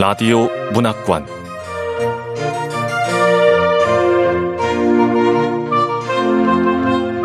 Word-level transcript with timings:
라디오 0.00 0.48
문학관 0.72 1.26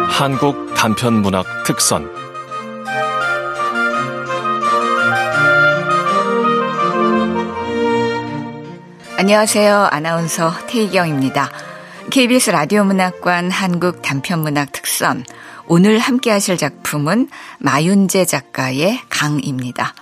한국 0.10 0.74
단편 0.76 1.22
문학 1.22 1.46
특선 1.66 2.14
안녕하세요. 9.18 9.88
아나운서 9.90 10.52
태희경입니다. 10.68 11.50
KBS 12.12 12.50
라디오 12.50 12.84
문학관 12.84 13.52
한국 13.52 14.02
단편 14.02 14.42
문학 14.42 14.74
특선 14.74 15.24
오늘 15.68 15.98
함께 16.00 16.30
하실 16.30 16.58
작품은 16.58 17.30
마윤재 17.60 18.26
작가의 18.26 19.00
강입니다. 19.08 19.94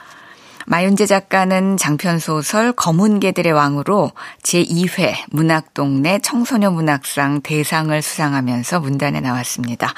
마윤제 0.66 1.06
작가는 1.06 1.78
장편소설 1.78 2.74
검은 2.74 3.20
개들의 3.20 3.52
왕으로 3.52 4.12
제2회 4.44 5.14
문학동네 5.32 6.20
청소년 6.20 6.74
문학상 6.74 7.42
대상을 7.42 8.02
수상하면서 8.02 8.80
문단에 8.80 9.20
나왔습니다. 9.20 9.94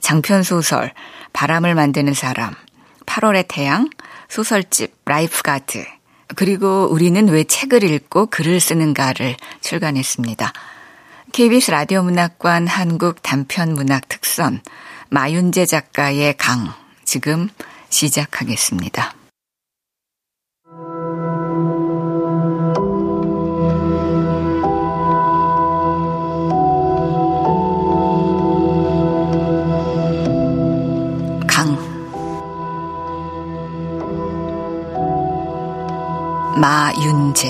장편소설 0.00 0.92
바람을 1.32 1.74
만드는 1.74 2.14
사람, 2.14 2.54
8월의 3.06 3.46
태양, 3.48 3.88
소설집 4.28 4.94
라이프가드, 5.04 5.84
그리고 6.36 6.88
우리는 6.90 7.28
왜 7.28 7.44
책을 7.44 7.82
읽고 7.82 8.26
글을 8.26 8.60
쓰는가를 8.60 9.36
출간했습니다. 9.60 10.52
KBS 11.32 11.70
라디오 11.70 12.02
문학관 12.02 12.66
한국 12.66 13.22
단편 13.22 13.74
문학 13.74 14.08
특선 14.08 14.60
마윤재 15.10 15.66
작가의 15.66 16.36
강 16.36 16.72
지금 17.04 17.48
시작하겠습니다. 17.90 19.21
마윤재 36.56 37.48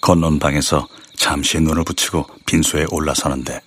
건넌 0.00 0.38
방에서 0.38 0.86
잠시 1.16 1.60
눈을 1.60 1.84
붙이고 1.84 2.26
빈소에 2.46 2.86
올라서는데 2.90 3.60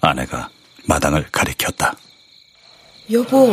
아내가 0.00 0.48
마당을 0.86 1.26
가리켰다. 1.32 1.94
여보. 3.10 3.50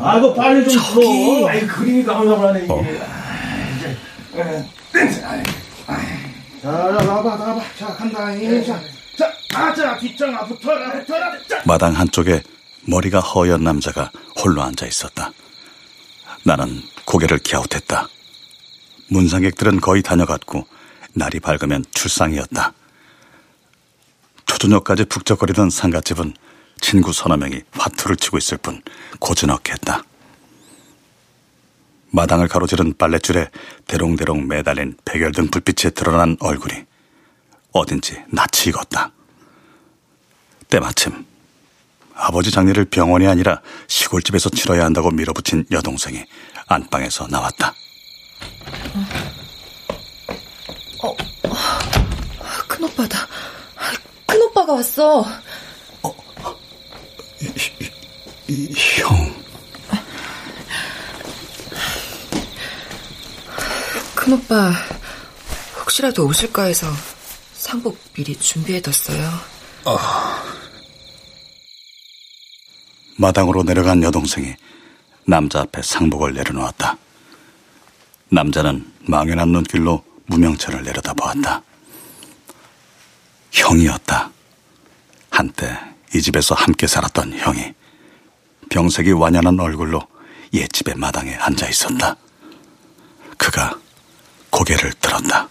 아이고 0.00 0.34
빨리 0.34 0.68
좀 0.68 0.82
저기. 0.82 1.44
아이 1.48 1.66
그림이 1.66 2.04
깜깜을 2.04 2.48
하네 2.48 2.64
이게. 2.64 2.72
어? 2.72 3.13
마당 11.66 11.94
한쪽에 11.94 12.42
머리가 12.86 13.20
허연 13.20 13.62
남자가 13.62 14.10
홀로 14.38 14.62
앉아 14.62 14.86
있었다. 14.86 15.30
나는 16.44 16.82
고개를 17.06 17.38
갸웃했다. 17.38 18.08
문상객들은 19.08 19.80
거의 19.80 20.02
다녀갔고 20.02 20.66
날이 21.14 21.38
밝으면 21.40 21.84
출상이었다. 21.92 22.72
초저녁까지 24.46 25.04
북적거리던 25.06 25.70
상갓집은 25.70 26.34
친구 26.80 27.12
서너 27.12 27.36
명이 27.36 27.62
화투를 27.72 28.16
치고 28.16 28.38
있을 28.38 28.58
뿐 28.58 28.82
고즈넉했다. 29.20 30.02
마당을 32.14 32.46
가로지른 32.46 32.94
빨랫줄에 32.96 33.50
대롱대롱 33.88 34.46
매달린 34.46 34.96
백열등 35.04 35.48
불빛에 35.48 35.90
드러난 35.90 36.36
얼굴이 36.38 36.84
어딘지 37.72 38.22
낯이 38.28 38.68
익었다. 38.68 39.10
때마침 40.68 41.26
아버지 42.14 42.52
장례를 42.52 42.84
병원이 42.84 43.26
아니라 43.26 43.60
시골집에서 43.88 44.50
치러야 44.50 44.84
한다고 44.84 45.10
밀어붙인 45.10 45.66
여동생이 45.72 46.24
안방에서 46.68 47.26
나왔다. 47.26 47.74
큰오빠다. 52.68 53.26
큰오빠가 54.26 54.72
왔어. 54.74 55.26
형, 59.00 59.43
큰오빠, 64.24 64.72
혹시라도 65.80 66.26
오실까 66.26 66.62
해서 66.62 66.86
상복 67.52 67.98
미리 68.14 68.34
준비해뒀어요. 68.34 69.30
마당으로 73.18 73.64
내려간 73.64 74.02
여동생이 74.02 74.54
남자 75.26 75.60
앞에 75.60 75.82
상복을 75.82 76.32
내려놓았다. 76.32 76.96
남자는 78.30 78.90
망연한 79.02 79.48
눈길로 79.50 80.02
무명천을 80.24 80.82
내려다보았다. 80.84 81.62
형이었다. 83.52 84.30
한때 85.28 85.78
이 86.14 86.22
집에서 86.22 86.54
함께 86.54 86.86
살았던 86.86 87.40
형이 87.40 87.74
병색이 88.70 89.12
완연한 89.12 89.60
얼굴로 89.60 90.00
옛집의 90.54 90.94
마당에 90.94 91.34
앉아 91.34 91.68
있었다. 91.68 92.16
그가 93.36 93.83
고개를 94.54 94.92
들었다. 95.00 95.48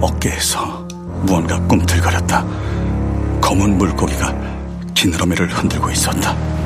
어깨에서 0.00 0.88
무언가 1.24 1.60
꿈틀거렸다. 1.66 2.46
검은 3.42 3.76
물고기가 3.76 4.34
지느러미를 4.94 5.48
흔들고 5.48 5.90
있었다. 5.90 6.59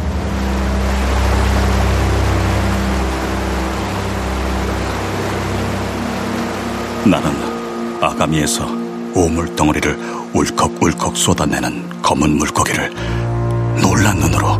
나는 7.06 8.02
아가미에서 8.02 8.66
오물 9.14 9.54
덩어리를 9.56 9.94
울컥울컥 10.32 11.16
쏟아내는 11.16 12.02
검은 12.02 12.30
물고기를 12.30 12.90
놀란 13.80 14.18
눈으로 14.18 14.58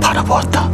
바라보았다. 0.00 0.70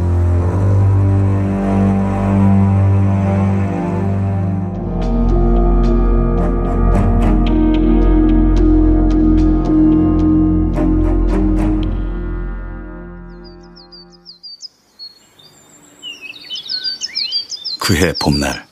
그해 17.79 18.13
봄날 18.19 18.68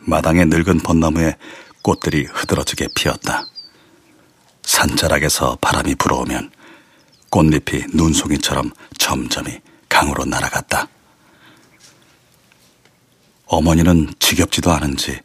마당의 0.00 0.46
늙은 0.46 0.80
벚나무에 0.80 1.36
꽃들이 1.82 2.24
흐드러지게 2.24 2.88
피었다. 2.94 3.44
산자락에서 4.62 5.58
바람이 5.60 5.94
불어오면 5.96 6.50
꽃잎이 7.30 7.86
눈송이처럼 7.94 8.70
점점이 8.98 9.60
강으로 9.88 10.24
날아갔다. 10.24 10.88
어머니는 13.46 14.12
지겹지도 14.18 14.70
않은지 14.70 15.20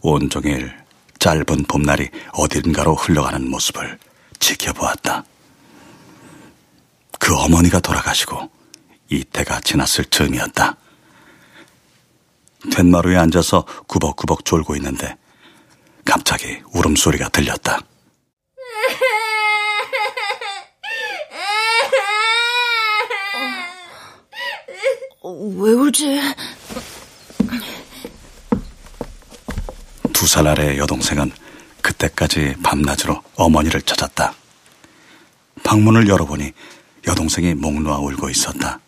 온종일 0.00 0.84
짧은 1.18 1.64
봄날이 1.66 2.10
어딘가로 2.32 2.94
흘러가는 2.94 3.48
모습을 3.48 3.98
지켜보았다. 4.38 5.24
그 7.18 7.34
어머니가 7.34 7.80
돌아가시고 7.80 8.50
이때가 9.10 9.60
지났을 9.60 10.04
즈음이었다. 10.06 10.76
된마루에 12.70 13.16
앉아서 13.16 13.64
구벅구벅 13.86 14.44
졸고 14.44 14.76
있는데 14.76 15.16
갑자기 16.04 16.60
울음소리가 16.72 17.28
들렸다. 17.30 17.80
왜 25.22 25.72
울지? 25.72 26.20
두 30.12 30.26
살 30.26 30.46
아래의 30.46 30.78
여동생은 30.78 31.30
그때까지 31.82 32.54
밤낮으로 32.62 33.22
어머니를 33.36 33.82
찾았다. 33.82 34.34
방문을 35.62 36.08
열어보니 36.08 36.52
여동생이 37.06 37.54
목 37.54 37.80
놓아 37.80 37.98
울고 37.98 38.30
있었다. 38.30 38.80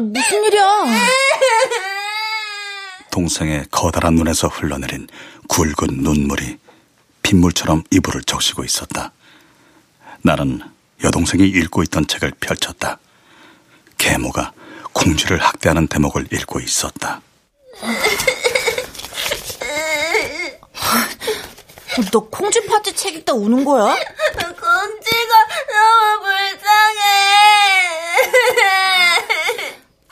무슨 0.00 0.44
일이야? 0.44 0.84
동생의 3.10 3.66
커다란 3.70 4.14
눈에서 4.14 4.48
흘러내린 4.48 5.06
굵은 5.48 5.98
눈물이 6.02 6.58
빗물처럼 7.22 7.82
이불을 7.90 8.22
적시고 8.22 8.64
있었다. 8.64 9.12
나는 10.22 10.60
여동생이 11.02 11.44
읽고 11.44 11.82
있던 11.84 12.06
책을 12.06 12.32
펼쳤다. 12.40 12.98
계모가 13.98 14.52
공주를 14.92 15.38
학대하는 15.38 15.86
대목을 15.86 16.28
읽고 16.32 16.60
있었다. 16.60 17.20
너 22.12 22.20
콩쥐 22.20 22.66
파티 22.66 22.94
책 22.94 23.14
읽다 23.16 23.32
우는 23.34 23.64
거야? 23.64 23.94
공주가 24.34 25.34
너무 25.68 26.22
불쌍해. 26.22 27.00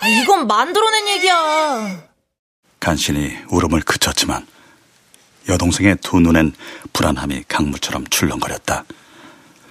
아, 0.08 0.10
이건 0.22 0.46
만들어낸 0.46 1.06
얘기야. 1.08 2.02
간신히 2.80 3.36
울음을 3.50 3.80
그쳤지만 3.80 4.46
여동생의 5.48 5.96
두 6.02 6.20
눈엔 6.20 6.54
불안함이 6.92 7.44
강물처럼 7.48 8.06
출렁거렸다. 8.08 8.84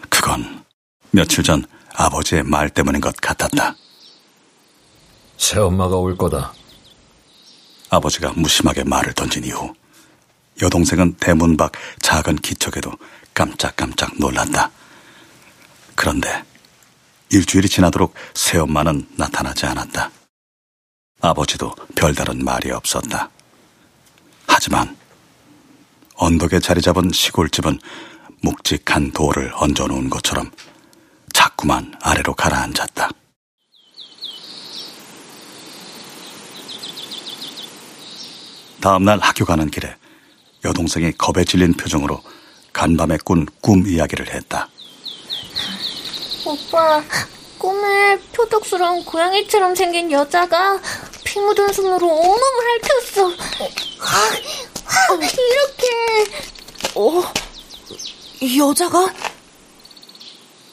그건 0.09 0.63
며칠 1.11 1.43
전 1.43 1.65
아버지의 1.95 2.43
말 2.43 2.69
때문인 2.69 3.01
것 3.01 3.15
같았다. 3.17 3.75
새엄마가 5.37 5.95
올 5.95 6.15
거다. 6.17 6.53
아버지가 7.89 8.33
무심하게 8.35 8.83
말을 8.83 9.13
던진 9.13 9.43
이후 9.43 9.73
여동생은 10.61 11.15
대문 11.19 11.57
밖 11.57 11.71
작은 12.01 12.37
기척에도 12.37 12.91
깜짝깜짝 13.33 14.11
놀란다. 14.19 14.71
그런데 15.95 16.43
일주일이 17.29 17.69
지나도록 17.69 18.13
새엄마는 18.33 19.07
나타나지 19.15 19.65
않았다. 19.65 20.11
아버지도 21.21 21.73
별다른 21.95 22.43
말이 22.43 22.71
없었다. 22.71 23.29
하지만 24.47 24.95
언덕에 26.15 26.59
자리 26.59 26.81
잡은 26.81 27.11
시골집은 27.11 27.79
묵직한 28.41 29.11
돌을 29.11 29.51
얹어놓은 29.55 30.09
것처럼 30.09 30.51
자꾸만 31.33 31.93
아래로 32.01 32.33
가라앉았다. 32.33 33.09
다음날 38.81 39.19
학교 39.19 39.45
가는 39.45 39.69
길에 39.69 39.95
여동생이 40.63 41.11
겁에 41.13 41.43
질린 41.43 41.73
표정으로 41.73 42.21
간밤에 42.73 43.17
꾼 43.23 43.45
꿈 43.61 43.83
이야기를 43.87 44.33
했다. 44.33 44.69
오빠, 46.45 47.03
꿈에 47.67 48.17
표독스러운 48.31 49.03
고양이처럼 49.03 49.75
생긴 49.75 50.09
여자가 50.09 50.79
피 51.25 51.37
묻은 51.37 51.73
손으로 51.73 52.07
온몸을 52.07 52.79
핥혔어. 52.81 53.27
아, 53.99 55.15
이렇게. 55.21 56.31
어? 56.95 57.21
이 58.39 58.57
여자가? 58.57 59.13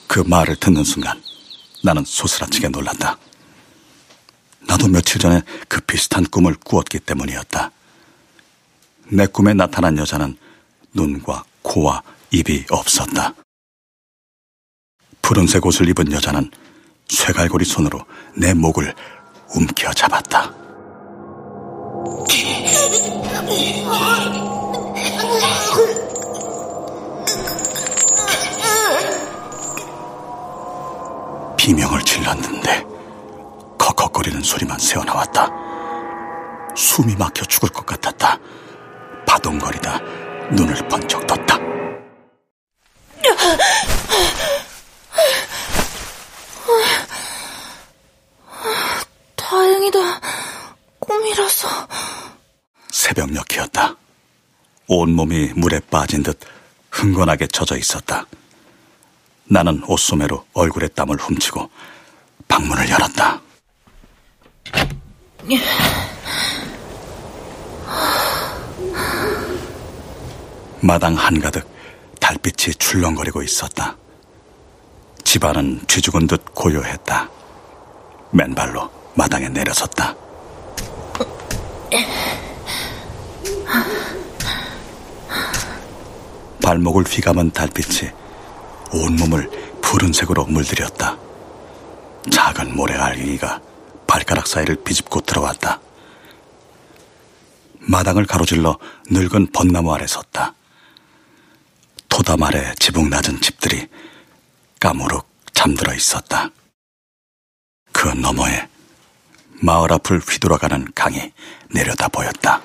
그 0.06 0.20
말을 0.20 0.54
듣는 0.54 0.84
순간 0.84 1.20
나는 1.82 2.04
소스라치게 2.04 2.68
놀랐다. 2.68 3.18
나도 4.60 4.86
며칠 4.86 5.20
전에 5.20 5.42
그 5.66 5.80
비슷한 5.80 6.24
꿈을 6.24 6.54
꾸었기 6.64 7.00
때문이었다. 7.00 7.72
내 9.08 9.26
꿈에 9.26 9.52
나타난 9.52 9.98
여자는 9.98 10.38
눈과 10.92 11.42
코와 11.62 12.04
입이 12.30 12.66
없었다. 12.70 13.34
푸른색 15.22 15.66
옷을 15.66 15.88
입은 15.88 16.12
여자는 16.12 16.52
쇠갈고리 17.08 17.64
손으로 17.64 18.00
내 18.36 18.54
목을 18.54 18.94
움켜 19.54 19.92
잡았다. 19.92 20.52
비명을 31.56 32.02
질렀는데 32.02 32.84
컥컥거리는 33.78 34.42
소리만 34.42 34.78
새어나왔다. 34.78 35.48
숨이 36.76 37.16
막혀 37.16 37.44
죽을 37.46 37.70
것 37.70 37.86
같았다. 37.86 38.38
바동거리다 39.26 39.98
눈을 40.52 40.88
번쩍 40.88 41.26
떴다. 41.26 41.54
꿈이라서. 51.00 51.68
새벽녘이었다. 53.24 53.96
온몸이 54.86 55.52
물에 55.54 55.80
빠진 55.90 56.22
듯 56.22 56.38
흥건하게 56.90 57.46
젖어 57.46 57.76
있었다. 57.76 58.26
나는 59.44 59.82
옷소매로 59.86 60.44
얼굴에 60.52 60.88
땀을 60.88 61.16
훔치고 61.16 61.70
방문을 62.48 62.88
열었다. 62.90 63.40
마당 70.80 71.14
한가득 71.14 71.66
달빛이 72.20 72.74
출렁거리고 72.74 73.42
있었다. 73.42 73.96
집안은 75.24 75.82
쥐죽은 75.88 76.26
듯 76.26 76.44
고요했다. 76.54 77.30
맨발로 78.32 78.90
마당에 79.14 79.48
내려섰다. 79.48 80.14
발목을 86.64 87.04
휘감은 87.04 87.50
달빛이 87.50 88.10
온몸을 88.90 89.50
푸른색으로 89.82 90.46
물들였다. 90.46 91.18
작은 92.30 92.74
모래 92.74 92.94
알갱이가 92.94 93.60
발가락 94.06 94.46
사이를 94.46 94.76
비집고 94.82 95.20
들어왔다. 95.20 95.78
마당을 97.80 98.24
가로질러 98.24 98.78
늙은 99.10 99.48
벚나무 99.52 99.92
아래 99.92 100.06
섰다. 100.06 100.54
토담 102.08 102.42
아래 102.42 102.74
지붕 102.78 103.10
낮은 103.10 103.42
집들이 103.42 103.86
까무룩 104.80 105.28
잠들어 105.52 105.92
있었다. 105.92 106.48
그 107.92 108.08
너머에 108.08 108.68
마을 109.62 109.92
앞을 109.92 110.20
휘돌아가는 110.20 110.92
강이 110.94 111.30
내려다 111.70 112.08
보였다. 112.08 112.62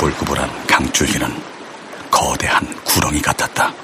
구불구불한 0.00 0.66
강줄기는 0.66 1.28
거대한 2.10 2.66
구렁이 2.84 3.20
같았다. 3.20 3.74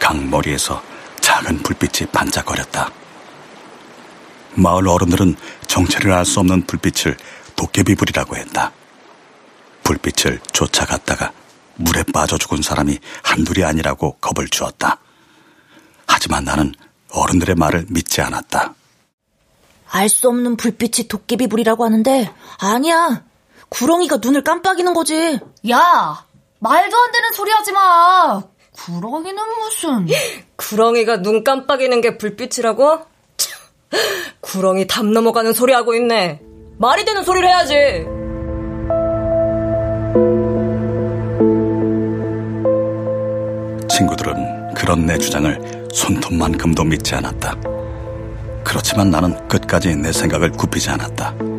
강 0.00 0.30
머리에서 0.30 0.82
작은 1.20 1.58
불빛이 1.58 2.10
반짝거렸다. 2.10 2.90
마을 4.54 4.88
어른들은 4.88 5.36
정체를 5.66 6.12
알 6.12 6.24
수 6.24 6.40
없는 6.40 6.62
불빛을 6.62 7.14
도깨비불이라고 7.56 8.36
했다. 8.36 8.72
불빛을 9.82 10.40
쫓아갔다가 10.52 11.30
물에 11.74 12.02
빠져 12.04 12.38
죽은 12.38 12.62
사람이 12.62 12.98
한둘이 13.22 13.64
아니라고 13.64 14.16
겁을 14.22 14.48
주었다. 14.48 14.98
하지만 16.06 16.44
나는 16.44 16.72
어른들의 17.10 17.54
말을 17.56 17.84
믿지 17.90 18.22
않았다. 18.22 18.72
알 19.90 20.08
수 20.08 20.28
없는 20.28 20.56
불빛이 20.56 21.08
도깨비불이라고 21.08 21.84
하는데 21.84 22.32
아니야. 22.60 23.25
구렁이가 23.68 24.18
눈을 24.22 24.42
깜빡이는 24.44 24.94
거지. 24.94 25.38
야, 25.70 26.24
말도 26.60 26.96
안 26.96 27.12
되는 27.12 27.32
소리 27.32 27.50
하지 27.50 27.72
마. 27.72 28.42
구렁이는 28.72 29.42
무슨? 29.58 30.06
구렁이가 30.56 31.22
눈 31.22 31.44
깜빡이는 31.44 32.00
게 32.00 32.18
불빛이라고? 32.18 33.00
참, 33.36 33.60
구렁이 34.40 34.86
담 34.86 35.12
넘어가는 35.12 35.52
소리 35.52 35.72
하고 35.72 35.94
있네. 35.94 36.40
말이 36.78 37.04
되는 37.04 37.24
소리를 37.24 37.48
해야지. 37.48 37.74
친구들은 43.88 44.74
그런 44.74 45.06
내 45.06 45.16
주장을 45.16 45.88
손톱만큼도 45.92 46.84
믿지 46.84 47.14
않았다. 47.14 47.54
그렇지만 48.62 49.10
나는 49.10 49.48
끝까지 49.48 49.94
내 49.96 50.12
생각을 50.12 50.50
굽히지 50.52 50.90
않았다. 50.90 51.55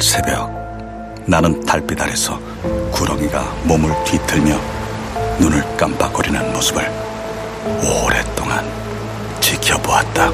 그날 0.00 0.02
새벽 0.02 0.50
나는 1.26 1.60
달빛 1.60 2.00
아래서 2.00 2.40
구렁이가 2.90 3.42
몸을 3.66 3.92
뒤틀며 4.04 4.58
눈을 5.38 5.76
깜빡거리는 5.76 6.52
모습을 6.54 6.82
오랫동안 8.04 8.64
지켜보았다. 9.40 10.30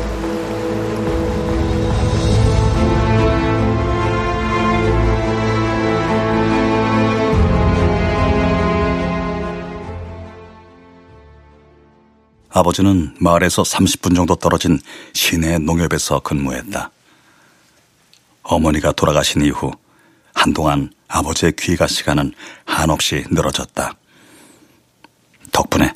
아버지는 12.51 13.15
마을에서 13.19 13.63
30분 13.63 14.15
정도 14.15 14.35
떨어진 14.37 14.79
시내 15.13 15.59
농협에서 15.59 16.21
근무했다. 16.21 16.91
어머니가 18.49 18.93
돌아가신 18.93 19.43
이후 19.43 19.73
한동안 20.35 20.93
아버지의 21.09 21.53
귀가 21.59 21.87
시간은 21.87 22.33
한없이 22.65 23.25
늘어졌다. 23.31 23.95
덕분에 25.53 25.93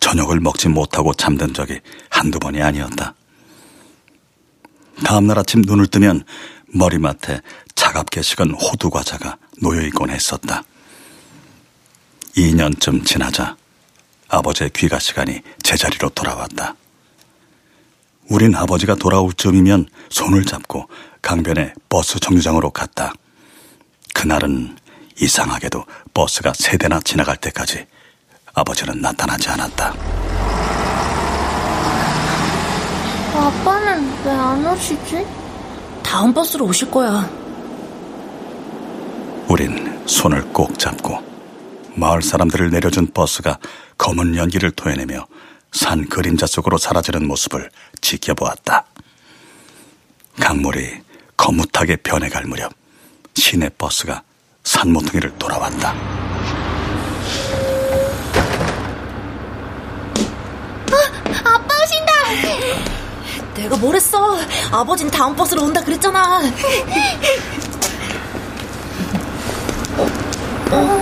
저녁을 0.00 0.40
먹지 0.40 0.68
못하고 0.68 1.12
잠든 1.14 1.52
적이 1.52 1.80
한두 2.08 2.38
번이 2.38 2.62
아니었다. 2.62 3.14
다음날 5.04 5.38
아침 5.38 5.62
눈을 5.62 5.88
뜨면 5.88 6.24
머리맡에 6.68 7.40
차갑게 7.74 8.22
식은 8.22 8.54
호두 8.54 8.88
과자가 8.90 9.36
놓여 9.60 9.82
있곤 9.82 10.10
했었다. 10.10 10.62
2년쯤 12.36 13.04
지나자 13.04 13.56
아버지의 14.28 14.70
귀가 14.70 14.98
시간이 14.98 15.40
제자리로 15.62 16.10
돌아왔다. 16.10 16.74
우린 18.28 18.54
아버지가 18.54 18.96
돌아올 18.96 19.32
즈음이면 19.34 19.86
손을 20.10 20.44
잡고 20.44 20.88
강변의 21.22 21.74
버스 21.88 22.18
정류장으로 22.18 22.70
갔다. 22.70 23.12
그날은 24.14 24.76
이상하게도 25.20 25.84
버스가 26.12 26.52
세 26.54 26.76
대나 26.76 27.00
지나갈 27.00 27.36
때까지 27.36 27.86
아버지는 28.54 29.00
나타나지 29.00 29.48
않았다. 29.50 29.94
아빠는 33.34 34.24
왜 34.24 34.30
안 34.30 34.66
오시지? 34.66 35.26
다음 36.02 36.32
버스로 36.32 36.66
오실 36.66 36.90
거야. 36.90 37.28
우린 39.48 40.00
손을 40.06 40.42
꼭 40.52 40.78
잡고 40.78 41.18
마을 41.94 42.22
사람들을 42.22 42.70
내려준 42.70 43.06
버스가 43.12 43.58
검은 43.98 44.36
연기를 44.36 44.70
토해내며 44.72 45.26
산 45.76 46.08
그림자 46.08 46.46
속으로 46.46 46.78
사라지는 46.78 47.28
모습을 47.28 47.70
지켜보았다. 48.00 48.86
강물이 50.40 51.02
거뭇하게 51.36 51.96
변해갈 51.96 52.44
무렵 52.44 52.72
시내 53.34 53.68
버스가 53.68 54.22
산 54.64 54.90
모퉁이를 54.90 55.36
돌아왔다. 55.38 55.94
아빠 61.44 61.74
오신다! 61.84 62.12
내가 63.54 63.76
뭘 63.76 63.96
했어? 63.96 64.38
아버진 64.72 65.10
다음 65.10 65.36
버스로 65.36 65.64
온다 65.64 65.84
그랬잖아. 65.84 66.40
오빠, 69.98 71.00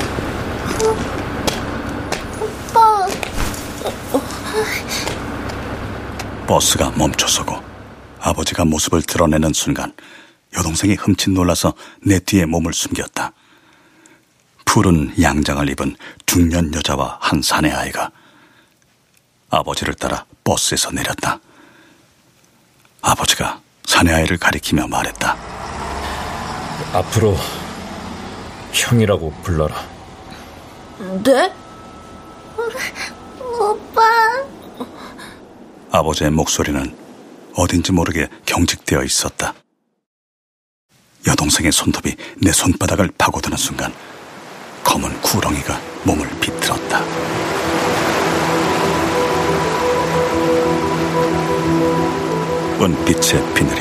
버스가 6.46 6.90
멈춰서고 6.92 7.62
아버지가 8.20 8.64
모습을 8.64 9.02
드러내는 9.02 9.52
순간 9.52 9.92
여동생이 10.56 10.94
흠칫 10.94 11.30
놀라서 11.30 11.75
내 12.02 12.18
뒤에 12.18 12.44
몸을 12.46 12.73
숨겼다. 12.73 13.32
푸른 14.64 15.12
양장을 15.20 15.68
입은 15.70 15.96
중년 16.26 16.73
여자와 16.75 17.18
한 17.20 17.42
사내 17.42 17.70
아이가 17.70 18.11
아버지를 19.50 19.94
따라 19.94 20.25
버스에서 20.42 20.90
내렸다. 20.90 21.38
아버지가 23.02 23.61
사내 23.84 24.12
아이를 24.12 24.37
가리키며 24.38 24.87
말했다. 24.87 25.37
앞으로 26.92 27.37
형이라고 28.73 29.32
불러라. 29.42 29.75
네? 31.23 31.52
오빠. 33.61 34.02
아버지의 35.90 36.30
목소리는 36.30 36.96
어딘지 37.56 37.92
모르게 37.92 38.28
경직되어 38.46 39.02
있었다. 39.04 39.54
여동생의 41.26 41.73
손톱이 41.73 42.16
내 42.38 42.52
손바닥을 42.52 43.11
파고드는 43.16 43.56
순간 43.56 43.92
검은 44.82 45.20
구렁이가 45.23 45.80
몸을 46.04 46.28
비틀었다. 46.40 47.02
은빛의 52.80 53.54
비늘이 53.54 53.80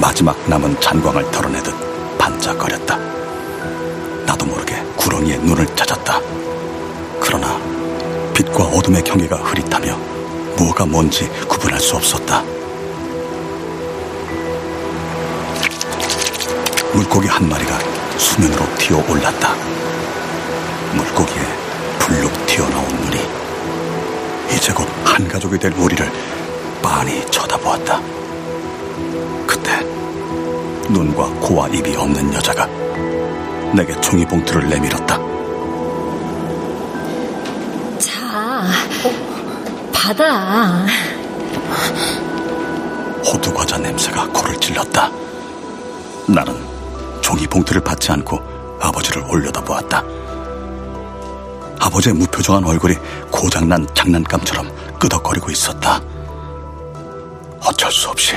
마지막 0.00 0.38
남은 0.48 0.80
잔광을 0.80 1.30
털어내듯 1.30 2.18
반짝거렸다. 2.18 2.96
나도 4.24 4.46
모르게 4.46 4.82
구렁이의 4.96 5.38
눈을 5.40 5.66
찾았다. 5.76 6.20
그러나 7.20 7.75
빛과 8.36 8.64
어둠의 8.64 9.02
경계가 9.02 9.36
흐릿하며 9.36 9.96
뭐가 10.58 10.84
뭔지 10.84 11.26
구분할 11.48 11.80
수 11.80 11.96
없었다. 11.96 12.42
물고기 16.92 17.28
한 17.28 17.48
마리가 17.48 17.78
수면으로 18.18 18.62
튀어 18.76 19.02
올랐다. 19.08 19.54
물고기에 20.94 21.42
불룩 21.98 22.46
튀어나온 22.46 22.86
눈이 22.88 23.16
이제 24.54 24.72
곧 24.72 24.86
한 25.16 25.26
가족이 25.26 25.58
될 25.58 25.72
우리를 25.72 26.10
빤히 26.82 27.24
쳐다보았다. 27.30 28.02
그때 29.46 29.80
눈과 30.90 31.24
코와 31.40 31.68
입이 31.68 31.96
없는 31.96 32.34
여자가 32.34 32.66
내게 33.74 33.98
종이봉투를 34.02 34.68
내밀었다. 34.68 35.35
받아. 40.06 40.86
호두 43.26 43.52
과자 43.52 43.76
냄새가 43.76 44.28
코를 44.28 44.56
찔렀다. 44.60 45.10
나는 46.28 46.64
종이 47.20 47.44
봉투를 47.48 47.82
받지 47.82 48.12
않고 48.12 48.40
아버지를 48.80 49.24
올려다보았다. 49.28 50.04
아버지의 51.80 52.14
무표정한 52.14 52.64
얼굴이 52.64 52.94
고장난 53.32 53.84
장난감처럼 53.94 54.70
끄덕거리고 55.00 55.50
있었다. 55.50 56.00
어쩔 57.64 57.90
수 57.90 58.08
없이 58.08 58.36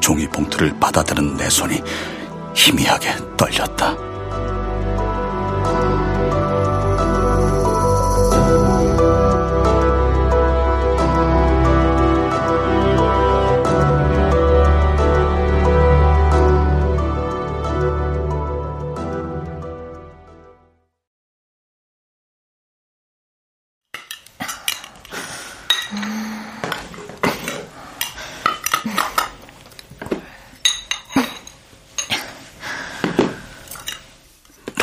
종이 0.00 0.28
봉투를 0.28 0.78
받아드는 0.78 1.38
내 1.38 1.48
손이 1.48 1.82
희미하게 2.54 3.14
떨렸다. 3.38 3.96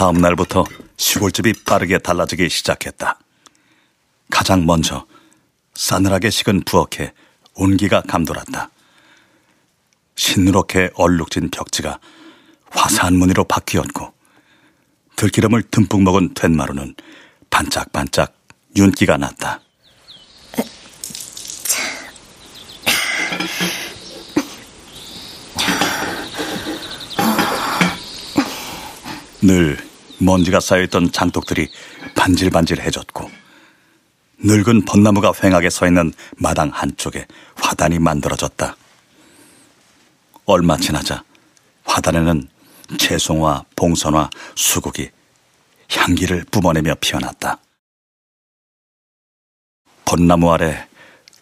다음 0.03 0.17
날부터 0.17 0.65
시골집이 0.98 1.63
빠르게 1.63 1.98
달라지기 1.98 2.50
시작했다. 2.50 3.17
가장 4.29 4.65
먼저 4.65 5.05
싸늘하게 5.75 6.29
식은 6.29 6.63
부엌에 6.65 7.13
온기가 7.53 8.01
감돌았다. 8.01 8.69
신누렇게 10.17 10.89
얼룩진 10.95 11.51
벽지가 11.51 12.00
화사한 12.69 13.15
무늬로 13.15 13.45
바뀌었고 13.45 14.13
들기름을 15.15 15.63
듬뿍 15.72 16.03
먹은 16.03 16.33
된마루는 16.33 16.95
반짝반짝 17.50 18.36
윤기가 18.75 19.15
났다. 19.15 19.62
늘 29.41 29.92
먼지가 30.24 30.60
쌓여있던 30.60 31.12
장독들이 31.12 31.70
반질반질해졌고 32.15 33.30
늙은 34.39 34.86
벚나무가 34.86 35.32
휑하게 35.32 35.70
서 35.70 35.88
있는 35.88 36.13
마당 36.38 36.70
한쪽에 36.70 37.25
화단이 37.56 38.00
만들어졌다. 38.00 38.75
얼마 40.46 40.77
지나자 40.77 41.24
화단에는 41.86 42.50
채송화, 42.98 43.63
봉선화, 43.75 44.30
수국이 44.56 45.10
향기를 45.89 46.46
뿜어내며 46.51 46.96
피어났다. 46.96 47.60
벚나무 50.06 50.51
아래 50.51 50.88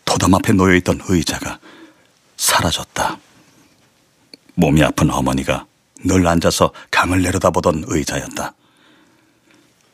도담 0.06 0.36
앞에 0.36 0.54
놓여있던 0.54 1.02
의자가 1.08 1.60
사라졌다. 2.38 3.18
몸이 4.56 4.84
아픈 4.84 5.10
어머니가 5.10 5.66
늘 6.04 6.28
앉아서 6.28 6.72
강을 6.92 7.22
내려다보던 7.22 7.86
의자였다. 7.88 8.54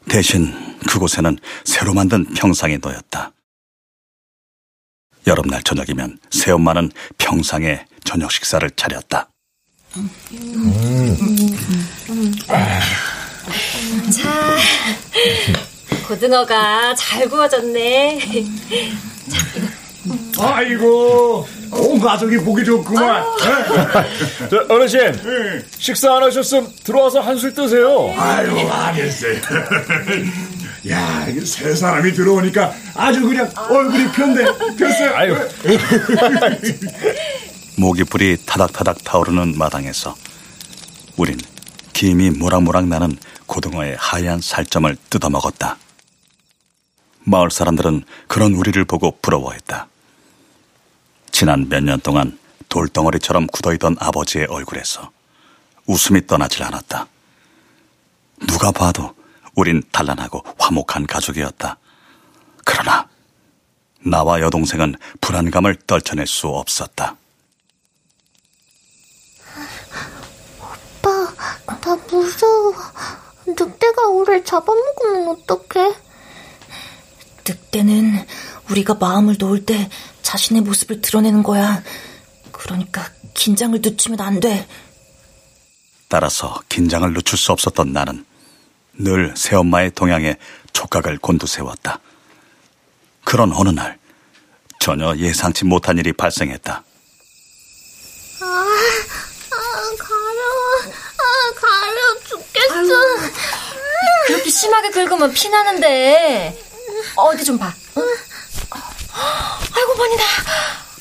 대신 0.09 0.53
그곳에는 0.87 1.37
새로 1.65 1.93
만든 1.93 2.25
평상이 2.33 2.77
놓였다. 2.77 3.31
여름날 5.25 5.61
저녁이면 5.63 6.19
새엄마는 6.31 6.91
평상에 7.17 7.85
저녁 8.05 8.31
식사를 8.31 8.69
차렸다. 8.71 9.29
자, 14.11 14.57
고등어가 16.07 16.95
잘 16.95 17.27
구워졌네. 17.29 18.19
아이고, 20.39 21.47
온 21.71 21.99
가족이 21.99 22.37
보기 22.37 22.63
좋구만. 22.65 23.23
저, 24.49 24.65
어르신, 24.69 25.13
식사 25.77 26.15
안 26.15 26.23
하셨으면 26.23 26.71
들어와서 26.83 27.19
한술 27.19 27.53
뜨세요. 27.53 28.13
아이고, 28.17 28.71
알겠어요. 28.71 29.35
야, 30.89 31.27
이게 31.27 31.41
세 31.45 31.75
사람이 31.75 32.13
들어오니까 32.13 32.73
아주 32.95 33.21
그냥 33.21 33.49
얼굴이 33.69 34.11
편데, 34.11 34.45
됐어요. 34.77 35.15
아유. 35.15 35.35
모기불이 37.77 38.37
타닥타닥 38.45 39.03
타오르는 39.03 39.57
마당에서 39.57 40.15
우린 41.15 41.37
김이 41.93 42.31
모락모락 42.31 42.87
나는 42.87 43.17
고등어의 43.45 43.95
하얀 43.99 44.41
살점을 44.41 44.95
뜯어먹었다. 45.09 45.77
마을 47.23 47.51
사람들은 47.51 48.03
그런 48.27 48.53
우리를 48.53 48.83
보고 48.85 49.17
부러워했다. 49.21 49.87
지난 51.37 51.69
몇 51.69 51.83
년 51.83 51.99
동안 52.01 52.35
돌덩어리처럼 52.67 53.45
굳어있던 53.45 53.97
아버지의 53.99 54.47
얼굴에서 54.47 55.11
웃음이 55.85 56.25
떠나질 56.25 56.63
않았다. 56.63 57.05
누가 58.47 58.71
봐도 58.71 59.13
우린 59.53 59.83
단란하고 59.91 60.43
화목한 60.57 61.05
가족이었다. 61.05 61.77
그러나 62.65 63.07
나와 64.03 64.41
여동생은 64.41 64.95
불안감을 65.21 65.75
떨쳐낼 65.85 66.25
수 66.25 66.47
없었다. 66.47 67.15
오빠, 70.59 71.33
나 71.67 71.95
무서워. 72.09 72.73
늑대가 73.45 74.07
우리를 74.07 74.43
잡아먹으면 74.43 75.27
어떡해? 75.27 75.93
늑대는 77.47 78.25
우리가 78.71 78.95
마음을 78.95 79.35
놓을 79.37 79.65
때 79.67 79.87
자신의 80.27 80.61
모습을 80.63 81.01
드러내는 81.01 81.41
거야. 81.41 81.81
그러니까 82.51 83.09
긴장을 83.33 83.79
늦추면 83.81 84.19
안 84.19 84.41
돼. 84.41 84.67
따라서 86.09 86.59
긴장을 86.67 87.13
늦출 87.13 87.37
수 87.37 87.53
없었던 87.53 87.93
나는 87.93 88.25
늘 88.93 89.33
새엄마의 89.37 89.91
동향에 89.91 90.35
촉각을 90.73 91.17
곤두세웠다. 91.19 92.01
그런 93.23 93.53
어느 93.53 93.69
날 93.69 93.97
전혀 94.81 95.15
예상치 95.15 95.63
못한 95.63 95.97
일이 95.97 96.11
발생했다. 96.11 96.83
아, 98.41 98.45
아, 98.45 99.95
가려워. 99.97 100.93
아, 101.23 101.53
가려워 101.55 102.19
죽겠어. 102.27 103.31
그렇게 104.27 104.49
심하게 104.49 104.89
긁으면 104.91 105.31
피 105.31 105.47
나는데. 105.47 106.61
어디 107.15 107.45
좀 107.45 107.57
봐. 107.57 107.73
머니다. 109.97 110.23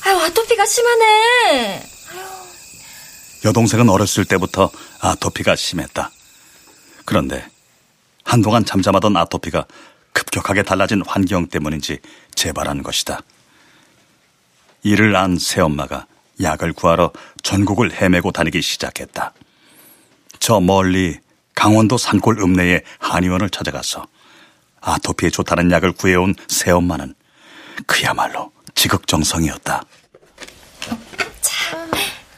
아유, 0.05 0.17
아토피가 0.17 0.65
심하네. 0.65 1.83
여동생은 3.45 3.89
어렸을 3.89 4.25
때부터 4.25 4.71
아토피가 4.99 5.55
심했다. 5.55 6.11
그런데 7.05 7.47
한동안 8.23 8.65
잠잠하던 8.65 9.15
아토피가 9.15 9.65
급격하게 10.11 10.63
달라진 10.63 11.03
환경 11.05 11.47
때문인지 11.47 11.99
재발한 12.35 12.83
것이다. 12.83 13.21
이를 14.83 15.15
안 15.15 15.37
새엄마가 15.37 16.07
약을 16.41 16.73
구하러 16.73 17.11
전국을 17.43 17.93
헤매고 17.93 18.31
다니기 18.31 18.61
시작했다. 18.61 19.33
저 20.39 20.59
멀리 20.59 21.17
강원도 21.55 21.97
산골 21.97 22.39
읍내의 22.41 22.83
한의원을 22.99 23.49
찾아가서 23.49 24.05
아토피에 24.81 25.29
좋다는 25.29 25.71
약을 25.71 25.93
구해온 25.93 26.35
새엄마는 26.47 27.15
그야말로 27.85 28.51
지극정성이었다. 28.77 29.83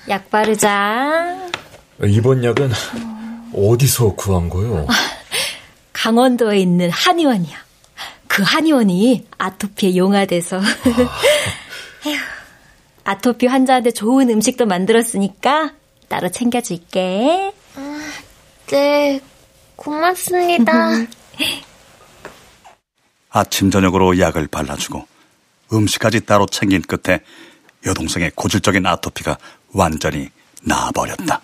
약 0.08 0.30
바르자. 0.32 1.50
이번 2.04 2.44
약은 2.44 2.72
어디서 3.54 4.16
구한 4.16 4.50
거요? 4.50 4.88
강원도에 5.94 6.58
있는 6.60 6.90
한의원이야. 6.90 7.58
그 8.28 8.42
한의원이 8.42 9.28
아토피에 9.38 9.96
용화돼서. 9.98 10.60
에휴, 12.08 12.18
아토피 13.04 13.48
환자한테 13.48 13.92
좋은 13.92 14.30
음식도 14.30 14.66
만들었으니까 14.66 15.74
따로 16.08 16.30
챙겨줄게. 16.30 17.52
네, 18.68 19.20
고맙습니다. 19.76 20.92
아침 23.32 23.70
저녁으로 23.70 24.18
약을 24.20 24.48
발라주고 24.48 25.06
음식까지 25.72 26.22
따로 26.22 26.46
챙긴 26.46 26.82
끝에 26.82 27.22
여동생의 27.86 28.32
고질적인 28.36 28.86
아토피가 28.86 29.38
완전히 29.74 30.30
나아버렸다. 30.64 31.42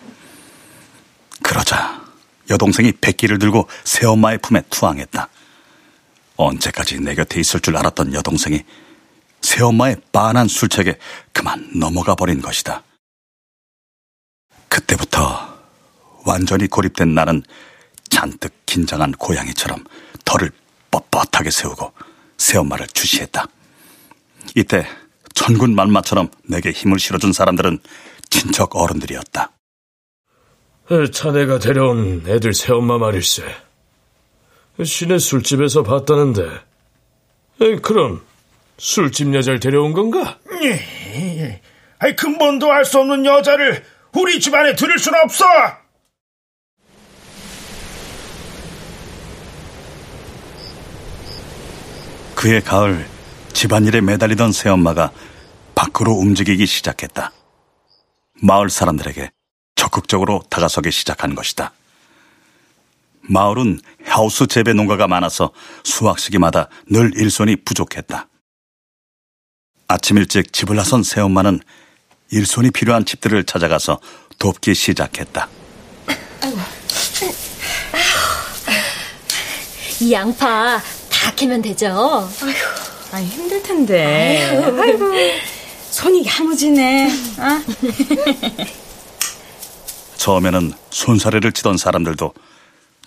그러자 1.42 2.04
여동생이 2.50 2.92
백기를 3.00 3.38
들고 3.38 3.68
새엄마의 3.84 4.38
품에 4.38 4.62
투항했다. 4.70 5.28
언제까지 6.36 7.00
내 7.00 7.14
곁에 7.14 7.40
있을 7.40 7.60
줄 7.60 7.76
알았던 7.76 8.12
여동생이 8.14 8.62
새엄마의 9.40 9.96
빤한 10.12 10.48
술책에 10.48 10.98
그만 11.32 11.70
넘어가 11.74 12.14
버린 12.14 12.40
것이다. 12.40 12.82
그때부터 14.68 15.56
완전히 16.24 16.66
고립된 16.66 17.14
나는 17.14 17.42
잔뜩 18.08 18.52
긴장한 18.66 19.12
고양이처럼 19.12 19.84
털을 20.24 20.50
뻣뻣하게 20.90 21.50
세우고 21.50 21.92
새엄마를 22.38 22.86
주시했다. 22.88 23.46
이때 24.54 24.86
천군 25.34 25.74
만마처럼 25.74 26.28
내게 26.44 26.70
힘을 26.70 26.98
실어준 26.98 27.32
사람들은 27.32 27.78
친척 28.30 28.76
어른들이었다. 28.76 29.50
자네가 31.12 31.58
데려온 31.58 32.22
애들 32.26 32.54
새엄마 32.54 32.98
말일세. 32.98 33.42
시내 34.84 35.18
술집에서 35.18 35.82
봤다는데. 35.82 36.42
에이, 37.60 37.76
그럼 37.82 38.22
술집 38.78 39.34
여자를 39.34 39.58
데려온 39.60 39.92
건가? 39.94 40.38
예. 40.62 41.60
아이, 41.98 42.14
근본도 42.14 42.70
알 42.70 42.84
수 42.84 42.98
없는 42.98 43.24
여자를 43.24 43.84
우리 44.12 44.38
집안에 44.40 44.74
들일 44.76 44.98
수는 44.98 45.18
없어! 45.24 45.44
그해 52.34 52.60
가을 52.60 53.06
집안일에 53.56 54.02
매달리던 54.02 54.52
새엄마가 54.52 55.12
밖으로 55.74 56.12
움직이기 56.12 56.66
시작했다. 56.66 57.32
마을 58.42 58.68
사람들에게 58.68 59.30
적극적으로 59.76 60.42
다가서기 60.50 60.92
시작한 60.92 61.34
것이다. 61.34 61.72
마을은 63.22 63.80
하우스 64.04 64.46
재배 64.46 64.74
농가가 64.74 65.08
많아서 65.08 65.52
수확 65.84 66.18
시기마다 66.18 66.68
늘 66.90 67.12
일손이 67.16 67.56
부족했다. 67.64 68.28
아침 69.88 70.18
일찍 70.18 70.52
집을 70.52 70.76
나선 70.76 71.02
새엄마는 71.02 71.60
일손이 72.32 72.70
필요한 72.72 73.06
집들을 73.06 73.44
찾아가서 73.44 74.00
돕기 74.38 74.74
시작했다. 74.74 75.48
이 80.02 80.12
양파 80.12 80.78
다 81.10 81.34
캐면 81.34 81.62
되죠? 81.62 81.88
아 81.88 82.85
힘들 83.14 83.62
텐데. 83.62 84.60
아이고, 84.62 85.12
손이 85.90 86.26
야무지네. 86.26 87.08
어? 87.38 87.62
처음에는 90.16 90.72
손사래를 90.90 91.52
치던 91.52 91.76
사람들도 91.76 92.34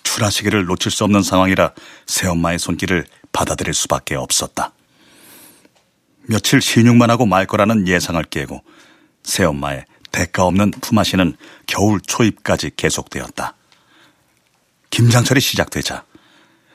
출하시기를 0.02 0.64
놓칠 0.64 0.90
수 0.90 1.04
없는 1.04 1.22
상황이라 1.22 1.72
새엄마의 2.06 2.58
손길을 2.58 3.06
받아들일 3.32 3.74
수밖에 3.74 4.14
없었다. 4.16 4.72
며칠 6.22 6.60
신용만 6.60 7.10
하고 7.10 7.26
말 7.26 7.46
거라는 7.46 7.86
예상을 7.86 8.22
깨고 8.24 8.62
새엄마의 9.22 9.84
대가 10.10 10.44
없는 10.44 10.72
품앗이는 10.72 11.36
겨울 11.66 12.00
초입까지 12.00 12.72
계속되었다. 12.76 13.54
김장철이 14.90 15.40
시작되자 15.40 16.04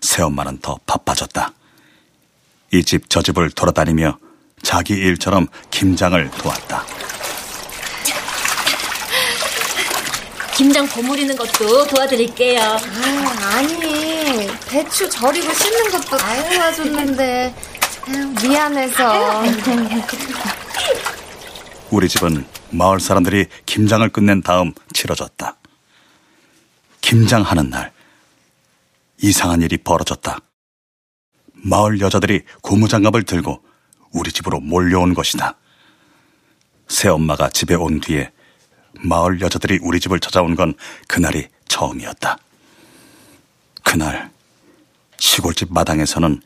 새엄마는 0.01 0.59
더 0.59 0.79
바빠졌다. 0.85 1.51
이 2.75 2.83
집 2.83 3.09
저 3.09 3.21
집을 3.21 3.51
돌아다니며 3.51 4.17
자기 4.61 4.93
일처럼 4.95 5.47
김장을 5.71 6.29
도왔다. 6.31 6.83
김장 10.57 10.87
버무리는 10.87 11.35
것도 11.35 11.87
도와드릴게요. 11.87 12.61
아, 12.61 13.55
아니, 13.57 14.47
배추 14.67 15.09
절이고 15.09 15.53
씻는 15.53 15.91
것도 15.91 16.17
다 16.17 16.49
도와줬는데, 16.49 17.55
미안해서. 18.41 19.43
우리 21.91 22.07
집은 22.09 22.45
마을 22.71 22.99
사람들이 23.01 23.47
김장을 23.65 24.09
끝낸 24.09 24.41
다음 24.41 24.73
치러졌다. 24.93 25.57
김장하는 27.01 27.69
날, 27.69 27.91
이상한 29.21 29.61
일이 29.61 29.77
벌어졌다. 29.77 30.39
마을 31.65 31.99
여자들이 31.99 32.43
고무장갑을 32.61 33.23
들고 33.23 33.59
우리 34.13 34.31
집으로 34.31 34.59
몰려온 34.59 35.15
것이다. 35.15 35.55
새엄마가 36.87 37.49
집에 37.49 37.73
온 37.73 37.99
뒤에 37.99 38.31
마을 39.01 39.41
여자들이 39.41 39.79
우리 39.81 39.99
집을 39.99 40.19
찾아온 40.19 40.55
건 40.55 40.75
그날이 41.07 41.47
처음이었다. 41.67 42.37
그날 43.83 44.29
시골집 45.17 45.73
마당에서는 45.73 46.39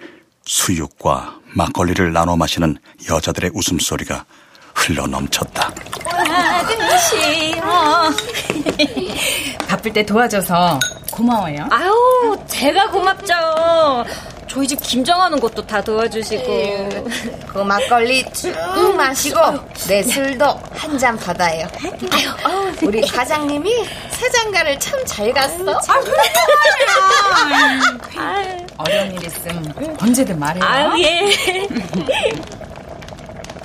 수육과 0.46 1.40
막걸리를 1.54 2.14
나눠 2.14 2.38
마시는 2.38 2.78
여자들의 3.10 3.52
웃음소리가 3.54 4.26
흘러 4.74 5.06
넘쳤다. 5.06 5.74
아저씨, 6.16 7.60
어. 7.60 8.10
바쁠 9.68 9.92
때 9.92 10.06
도와줘서 10.06 10.80
고마워요. 11.12 11.68
아유, 11.70 12.38
제가 12.48 12.90
고맙죠. 12.90 13.34
저희 14.50 14.68
집 14.68 14.82
김장하는 14.82 15.40
것도 15.40 15.66
다 15.66 15.82
도와주시고. 15.82 16.90
그 17.48 17.60
막걸리 17.60 18.26
쭉 18.34 18.54
마시고, 18.96 19.40
내 19.88 20.02
술도 20.04 20.46
한 20.72 20.98
잔 20.98 21.16
받아요. 21.18 21.68
아유, 22.44 22.74
우리 22.82 23.00
과장님이 23.02 23.86
새장가를 24.12 24.80
참 24.80 25.00
잘 25.06 25.32
갔어. 25.34 25.80
어려운 28.78 29.12
일 29.14 29.26
있으면 29.26 29.98
언제든 30.02 30.38
말해요. 30.40 30.64
아유, 30.64 31.04
예. 31.04 31.30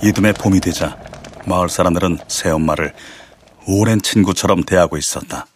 이듬해 0.03 0.33
봄이 0.33 0.61
되자 0.61 0.97
마을 1.47 1.69
사람들은 1.69 2.19
새엄마를 2.29 2.93
오랜 3.67 4.01
친구처럼 4.03 4.63
대하고 4.65 4.97
있었다. 4.97 5.47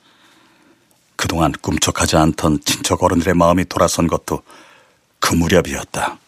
그동안 1.16 1.52
꿈쩍하지 1.52 2.16
않던 2.16 2.60
친척 2.64 3.02
어른들의 3.02 3.34
마음이 3.34 3.66
돌아선 3.66 4.06
것도 4.06 4.42
그 5.18 5.35
무렵이었다. 5.35 6.18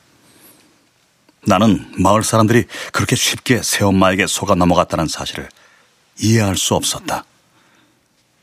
나는 1.46 1.90
마을 1.98 2.22
사람들이 2.22 2.64
그렇게 2.92 3.16
쉽게 3.16 3.62
새엄마에게 3.62 4.26
속아 4.26 4.54
넘어갔다는 4.54 5.06
사실을 5.08 5.48
이해할 6.18 6.56
수 6.56 6.74
없었다. 6.74 7.24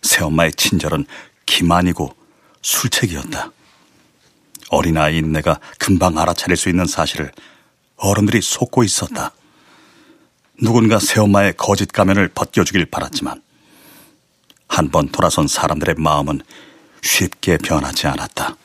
새엄마의 0.02 0.54
친절은 0.54 1.06
기만이고 1.46 2.16
술책이었다. 2.62 3.52
어린아이인 4.70 5.32
내가 5.32 5.60
금방 5.78 6.18
알아차릴 6.18 6.58
수 6.58 6.70
있는 6.70 6.86
사실을 6.86 7.32
어른들이 7.98 8.42
속고 8.42 8.84
있었다. 8.84 9.32
누군가 10.62 11.00
새엄마의 11.00 11.54
거짓 11.56 11.92
가면을 11.92 12.30
벗겨주길 12.30 12.86
바랐지만 12.88 13.42
한 14.68 14.92
번 14.92 15.08
돌아선 15.10 15.48
사람들의 15.48 15.96
마음은 15.98 16.42
쉽게 17.02 17.58
변하지 17.58 18.08
않았다. 18.08 18.56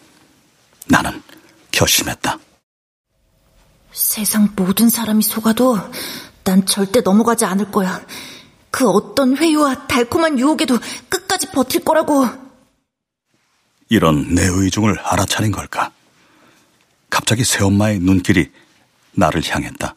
나는 0.88 1.22
결심했다. 1.72 2.38
세상 3.92 4.48
모든 4.56 4.88
사람이 4.88 5.22
속아도 5.22 5.78
난 6.44 6.64
절대 6.66 7.00
넘어가지 7.00 7.44
않을 7.44 7.70
거야. 7.70 8.04
그 8.70 8.88
어떤 8.88 9.36
회유와 9.36 9.86
달콤한 9.86 10.38
유혹에도 10.38 10.78
끝까지 11.08 11.48
버틸 11.50 11.84
거라고. 11.84 12.26
이런 13.88 14.34
내 14.34 14.46
의중을 14.46 14.98
알아차린 14.98 15.52
걸까? 15.52 15.92
갑자기 17.10 17.44
새엄마의 17.44 17.98
눈길이 17.98 18.50
나를 19.12 19.42
향했다. 19.46 19.94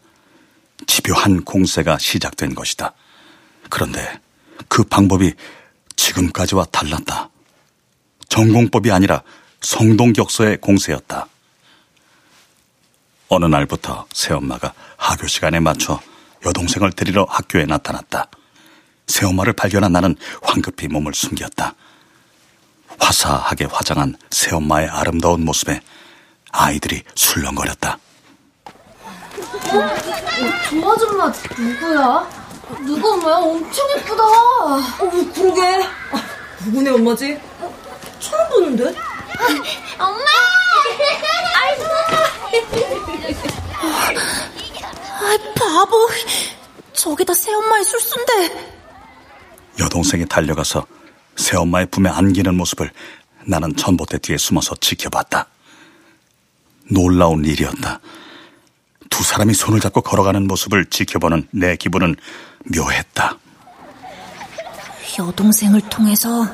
집요한 0.87 1.45
공세가 1.45 1.97
시작된 1.97 2.53
것이다. 2.55 2.93
그런데 3.69 4.19
그 4.67 4.83
방법이 4.83 5.33
지금까지와 5.95 6.65
달랐다. 6.65 7.29
전공법이 8.27 8.91
아니라 8.91 9.23
성동격서의 9.61 10.59
공세였다. 10.59 11.27
어느 13.29 13.45
날부터 13.45 14.05
새엄마가 14.13 14.73
하교 14.97 15.27
시간에 15.27 15.59
맞춰 15.59 15.99
여동생을 16.45 16.91
데리러 16.91 17.25
학교에 17.27 17.65
나타났다. 17.65 18.27
새엄마를 19.07 19.53
발견한 19.53 19.91
나는 19.91 20.15
황급히 20.43 20.87
몸을 20.87 21.13
숨겼다. 21.13 21.73
화사하게 22.99 23.65
화장한 23.65 24.15
새엄마의 24.29 24.89
아름다운 24.89 25.43
모습에 25.43 25.81
아이들이 26.51 27.03
술렁거렸다. 27.15 27.97
저 29.69 30.91
아줌마 30.91 31.31
누구야? 31.57 32.29
누구 32.85 33.13
엄마야? 33.13 33.35
엄청 33.37 33.89
예쁘다. 33.97 34.23
어, 34.23 34.81
그러게. 35.33 35.61
누구네 36.65 36.89
엄마지? 36.91 37.39
처음 38.19 38.49
보는데? 38.49 38.85
엄마! 39.99 40.64
아, 45.17 45.37
바보. 45.55 46.09
저게 46.93 47.23
다 47.23 47.33
새엄마의 47.33 47.83
술수인데. 47.83 48.75
여동생이 49.79 50.25
달려가서 50.27 50.85
새엄마의 51.35 51.87
품에 51.87 52.09
안기는 52.09 52.55
모습을 52.55 52.91
나는 53.45 53.75
전봇대 53.75 54.19
뒤에 54.19 54.37
숨어서 54.37 54.75
지켜봤다. 54.75 55.47
놀라운 56.89 57.43
일이었다. 57.45 57.99
두 59.09 59.23
사람이 59.23 59.53
손을 59.53 59.79
잡고 59.79 60.01
걸어가는 60.01 60.47
모습을 60.47 60.85
지켜보는 60.89 61.47
내 61.51 61.75
기분은 61.75 62.15
묘했다. 62.75 63.37
여동생을 65.17 65.81
통해서 65.89 66.45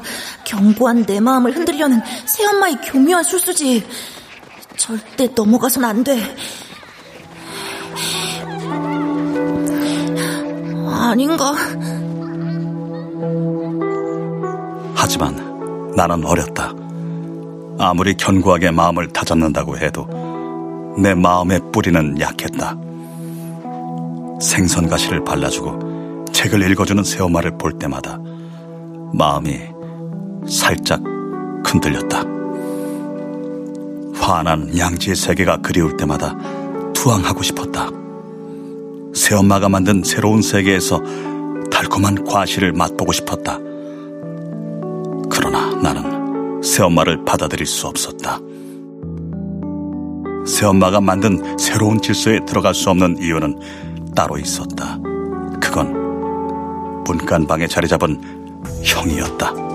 견고한 0.45 1.05
내 1.05 1.19
마음을 1.19 1.55
흔들려는 1.55 2.01
새엄마의 2.25 2.77
교묘한 2.85 3.23
술수지. 3.23 3.87
절대 4.81 5.27
넘어가선 5.35 5.85
안 5.85 6.03
돼. 6.03 6.17
아닌가? 10.87 11.53
하지만 14.95 15.93
나는 15.95 16.25
어렸다. 16.25 16.73
아무리 17.77 18.15
견고하게 18.15 18.71
마음을 18.71 19.07
다잡는다고 19.09 19.77
해도 19.77 20.07
내 20.97 21.13
마음의 21.13 21.59
뿌리는 21.71 22.19
약했다. 22.19 22.75
생선 24.41 24.87
가시를 24.87 25.23
발라주고 25.23 26.25
책을 26.33 26.71
읽어주는 26.71 27.03
새엄마를 27.03 27.59
볼 27.59 27.77
때마다 27.77 28.17
마음이 29.13 29.59
살짝 30.49 31.03
흔들렸다. 31.67 32.40
환한 34.13 34.77
양지의 34.77 35.15
세계가 35.15 35.57
그리울 35.57 35.97
때마다 35.97 36.35
투항하고 36.93 37.43
싶었다. 37.43 37.89
새엄마가 39.13 39.69
만든 39.69 40.03
새로운 40.03 40.41
세계에서 40.41 41.01
달콤한 41.71 42.25
과실을 42.25 42.73
맛보고 42.73 43.11
싶었다. 43.11 43.57
그러나 45.29 45.73
나는 45.81 46.61
새엄마를 46.61 47.25
받아들일 47.25 47.65
수 47.65 47.87
없었다. 47.87 48.39
새엄마가 50.45 51.01
만든 51.01 51.57
새로운 51.57 52.01
질서에 52.01 52.39
들어갈 52.45 52.73
수 52.73 52.89
없는 52.89 53.17
이유는 53.21 53.59
따로 54.15 54.37
있었다. 54.37 54.97
그건 55.61 57.03
문간방에 57.03 57.67
자리 57.67 57.87
잡은 57.87 58.19
형이었다. 58.83 59.70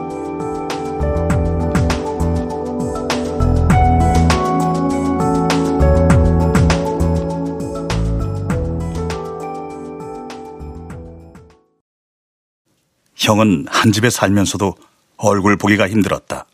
형은 13.17 13.67
한 13.69 13.93
집에 13.93 14.11
살면서도 14.11 14.77
얼굴 15.17 15.57
보기가 15.57 15.89
힘들었다. 15.89 16.45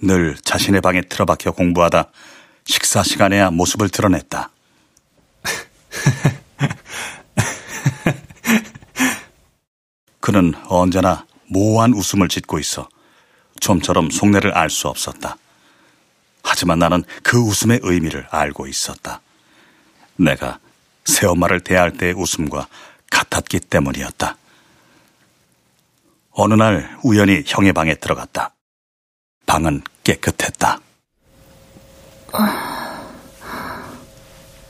늘 0.00 0.36
자신의 0.36 0.80
방에 0.80 1.02
틀어박혀 1.02 1.50
공부하다 1.52 2.10
식사 2.64 3.02
시간에야 3.02 3.50
모습을 3.50 3.88
드러냈다. 3.88 4.50
그는 10.20 10.54
언제나 10.68 11.26
모호한 11.48 11.92
웃음을 11.92 12.28
짓고 12.28 12.60
있어 12.60 12.88
좀처럼 13.60 14.10
속내를 14.10 14.56
알 14.56 14.70
수 14.70 14.88
없었다. 14.88 15.36
하지만 16.42 16.78
나는 16.78 17.04
그 17.22 17.38
웃음의 17.38 17.80
의미를 17.82 18.26
알고 18.30 18.66
있었다. 18.66 19.20
내가 20.16 20.58
새엄마를 21.04 21.60
대할 21.60 21.92
때의 21.92 22.14
웃음과 22.14 22.68
같았기 23.10 23.60
때문이었다. 23.60 24.38
어느 26.34 26.54
날 26.54 26.98
우연히 27.02 27.42
형의 27.46 27.72
방에 27.72 27.94
들어갔다. 27.94 28.54
방은 29.46 29.82
깨끗했다. 30.02 30.80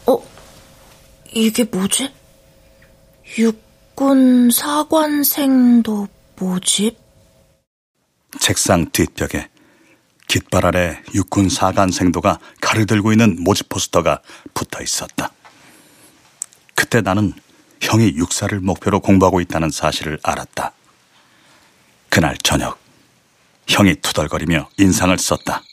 어, 0.06 0.22
이게 1.32 1.64
뭐지? 1.64 2.12
육군 3.38 4.50
사관생도 4.50 6.06
모집? 6.38 6.98
책상 8.40 8.90
뒷벽에 8.90 9.48
깃발 10.28 10.66
아래 10.66 11.00
육군 11.14 11.48
사관생도가 11.48 12.40
칼을 12.60 12.84
들고 12.86 13.12
있는 13.12 13.42
모집 13.42 13.70
포스터가 13.70 14.20
붙어 14.52 14.82
있었다. 14.82 15.30
그때 16.74 17.00
나는 17.00 17.32
형이 17.80 18.16
육사를 18.16 18.58
목표로 18.60 19.00
공부하고 19.00 19.40
있다는 19.40 19.70
사실을 19.70 20.18
알았다. 20.22 20.72
그날 22.14 22.38
저녁, 22.44 22.78
형이 23.66 23.96
투덜거리며 23.96 24.68
인상을 24.78 25.18
썼다. 25.18 25.64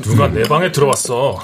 누가 0.00 0.28
내 0.28 0.44
방에 0.44 0.70
들어왔어? 0.70 1.40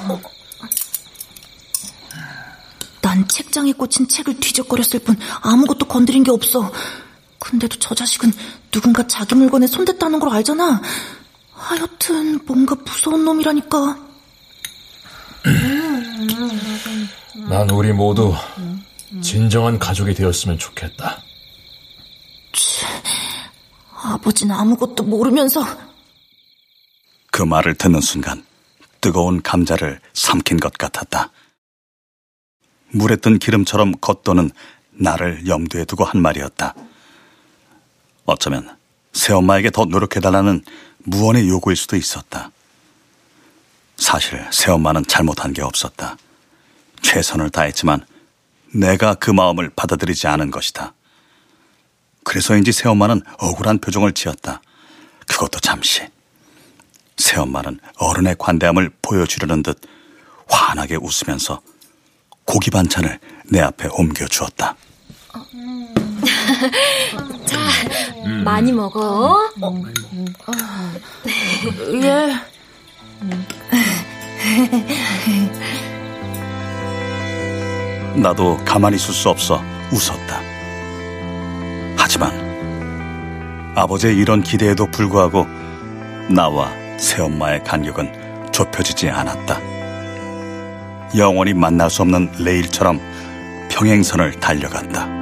난 3.02 3.26
책장에 3.26 3.72
꽂힌 3.72 4.06
책을 4.06 4.38
뒤적거렸을 4.38 5.00
뿐 5.00 5.18
아무것도 5.40 5.88
건드린 5.88 6.22
게 6.22 6.30
없어. 6.30 6.72
근데도 7.40 7.78
저 7.80 7.96
자식은 7.96 8.32
누군가 8.70 9.04
자기 9.08 9.34
물건에 9.34 9.66
손댔다는 9.66 10.20
걸 10.20 10.28
알잖아. 10.28 10.80
하여튼 11.52 12.38
뭔가 12.46 12.76
무서운 12.76 13.24
놈이라니까. 13.24 13.98
난 17.48 17.70
우리 17.70 17.92
모두 17.92 18.34
진정한 19.22 19.78
가족이 19.78 20.14
되었으면 20.14 20.58
좋겠다. 20.58 21.22
아버지는 24.02 24.54
아무것도 24.54 25.04
모르면서 25.04 25.62
그 27.30 27.42
말을 27.42 27.74
듣는 27.74 28.00
순간 28.00 28.44
뜨거운 29.00 29.42
감자를 29.42 30.00
삼킨 30.14 30.58
것 30.58 30.72
같았다. 30.72 31.30
물에 32.92 33.16
뜬 33.16 33.38
기름처럼 33.38 33.92
겉도는 34.00 34.50
나를 34.90 35.46
염두에 35.46 35.84
두고 35.84 36.04
한 36.04 36.20
말이었다. 36.20 36.74
어쩌면 38.24 38.76
새엄마에게 39.12 39.70
더 39.70 39.84
노력해달라는 39.84 40.64
무언의 41.04 41.48
요구일 41.48 41.76
수도 41.76 41.96
있었다. 41.96 42.50
사실 44.00 44.44
새엄마는 44.50 45.04
잘못한 45.06 45.52
게 45.52 45.62
없었다. 45.62 46.16
최선을 47.02 47.50
다했지만 47.50 48.04
내가 48.74 49.14
그 49.14 49.30
마음을 49.30 49.70
받아들이지 49.76 50.26
않은 50.26 50.50
것이다. 50.50 50.94
그래서인지 52.24 52.72
새엄마는 52.72 53.22
억울한 53.38 53.78
표정을 53.78 54.12
지었다. 54.12 54.60
그것도 55.28 55.60
잠시. 55.60 56.02
새엄마는 57.18 57.78
어른의 57.98 58.36
관대함을 58.38 58.90
보여주려는 59.02 59.62
듯 59.62 59.78
환하게 60.48 60.96
웃으면서 60.96 61.60
고기 62.44 62.70
반찬을 62.70 63.20
내 63.50 63.60
앞에 63.60 63.88
옮겨 63.92 64.26
주었다. 64.26 64.74
자, 67.46 67.58
많이 68.44 68.72
먹어. 68.72 69.36
예. 72.02 72.34
나도 78.16 78.56
가만히 78.64 78.96
있을 78.96 79.14
수 79.14 79.28
없어 79.28 79.62
웃었다. 79.92 80.40
하지만 81.96 82.32
아버지의 83.74 84.16
이런 84.16 84.42
기대에도 84.42 84.86
불구하고 84.86 85.46
나와 86.28 86.72
새엄마의 86.98 87.62
간격은 87.64 88.50
좁혀지지 88.52 89.10
않았다. 89.10 89.60
영원히 91.16 91.54
만날 91.54 91.90
수 91.90 92.02
없는 92.02 92.30
레일처럼 92.38 93.00
평행선을 93.70 94.38
달려갔다. 94.40 95.19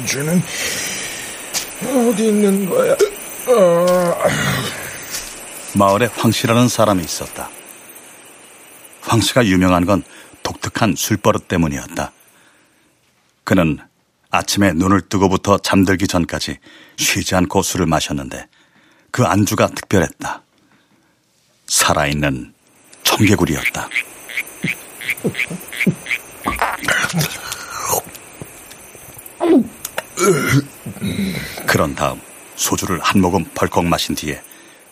내 0.00 0.06
안주는 0.06 0.42
어디 2.08 2.28
있는 2.28 2.68
거야? 2.68 2.96
아. 3.48 4.28
마을에 5.76 6.06
황씨라는 6.06 6.68
사람이 6.68 7.02
있었다. 7.04 7.50
황씨가 9.02 9.46
유명한 9.46 9.84
건 9.86 10.02
독특한 10.42 10.94
술버릇 10.96 11.48
때문이었다. 11.48 12.12
그는 13.44 13.78
아침에 14.30 14.72
눈을 14.72 15.02
뜨고부터 15.02 15.58
잠들기 15.58 16.06
전까지 16.06 16.58
쉬지 16.96 17.34
않고 17.34 17.62
술을 17.62 17.86
마셨는데 17.86 18.46
그 19.10 19.24
안주가 19.24 19.68
특별했다. 19.68 20.42
살아있는 21.66 22.54
청개구리였다. 23.02 23.88
그런 31.66 31.94
다음 31.94 32.20
소주를 32.56 33.00
한 33.00 33.20
모금 33.20 33.44
벌컥 33.54 33.84
마신 33.86 34.14
뒤에 34.14 34.42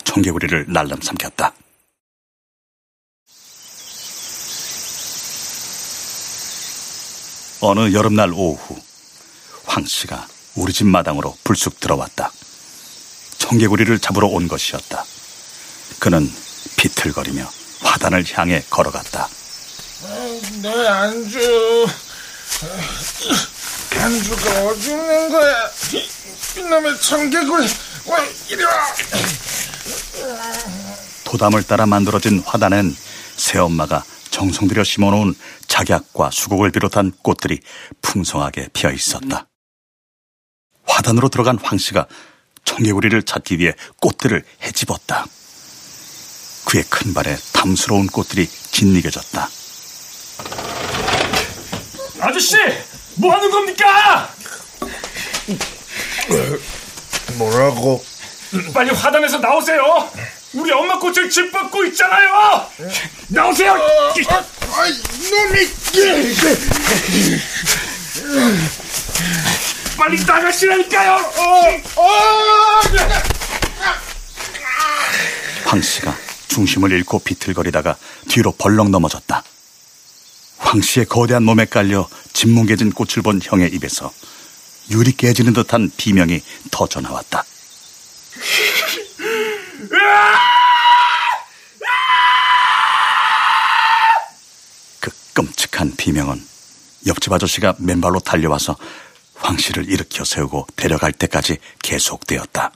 청개구리를 0.05 0.67
날름 0.69 1.01
삼켰다. 1.01 1.53
어느 7.61 7.93
여름날 7.93 8.33
오후 8.33 8.79
황 9.67 9.85
씨가 9.85 10.27
우리 10.55 10.73
집 10.73 10.87
마당으로 10.87 11.37
불쑥 11.45 11.81
들어왔다. 11.81 12.33
청개구리를 13.38 13.99
잡으러 13.99 14.29
온 14.29 14.49
것이었다. 14.49 15.05
그는 15.99 16.31
비틀거리며 16.77 17.49
화단을 17.81 18.25
향해 18.33 18.62
걸어갔다. 18.71 19.29
내 20.62 20.87
안주 20.87 21.87
안주가 23.96 24.66
어디 24.66 24.90
있는 24.90 25.29
거야? 25.31 25.70
이놈의 26.57 27.01
청개구리 27.01 27.66
왜 28.07 28.35
이리 28.51 28.64
와? 28.64 28.72
도담을 31.24 31.62
따라 31.64 31.87
만들어진 31.87 32.40
화단엔 32.40 32.94
새엄마가 33.37 34.05
정성 34.31 34.68
들여 34.68 34.85
심어놓은 34.85 35.35
작약과 35.66 36.31
수국을 36.31 36.70
비롯한 36.70 37.12
꽃들이 37.22 37.61
풍성하게 38.03 38.68
피어 38.72 38.90
있었다. 38.90 39.46
화단으로 40.85 41.29
들어간 41.29 41.59
황 41.62 41.79
씨가 41.79 42.07
청개구리를 42.64 43.22
찾기 43.22 43.59
위해 43.59 43.72
꽃들을 44.01 44.42
헤집었다. 44.62 45.27
그의 46.66 46.85
큰 46.85 47.14
발에 47.14 47.37
탐스러운 47.53 48.07
꽃들이 48.09 48.46
짓이겨졌다. 48.46 49.48
아저씨, 52.20 52.57
뭐 53.19 53.35
하는 53.35 53.51
겁니까? 53.51 54.33
뭐라고? 57.37 58.05
빨리 58.73 58.91
화단에서 58.91 59.39
나오세요. 59.39 60.11
우리 60.55 60.73
엄마 60.73 60.99
꽃을 60.99 61.29
짓밟고 61.29 61.85
있잖아요. 61.87 62.67
나오세요. 63.29 63.73
아, 63.73 64.15
놈이 65.31 65.69
빨리 69.97 70.25
나가시라니까요. 70.25 71.19
황 75.65 75.83
씨가 75.83 76.17
중심을 76.49 76.93
잃고 76.93 77.19
비틀거리다가 77.19 77.97
뒤로 78.29 78.53
벌렁 78.53 78.91
넘어졌다. 78.91 79.43
황 80.59 80.81
씨의 80.81 81.07
거대한 81.07 81.44
몸에 81.44 81.64
깔려 81.64 82.09
짓뭉개진 82.33 82.92
꽃을 82.92 83.23
본 83.23 83.40
형의 83.42 83.73
입에서 83.73 84.12
유리 84.90 85.12
깨지는 85.12 85.53
듯한 85.53 85.90
비명이 85.97 86.42
터져 86.71 87.01
나왔다. 87.01 87.44
그 95.01 95.11
끔찍한 95.35 95.94
비명은 95.97 96.44
옆집 97.07 97.33
아저씨가 97.33 97.77
맨발로 97.79 98.21
달려와서 98.21 98.77
황 99.35 99.57
씨를 99.57 99.88
일으켜 99.88 100.25
세우고 100.25 100.66
데려갈 100.77 101.12
때까지 101.12 101.59
계속되었다. 101.83 102.73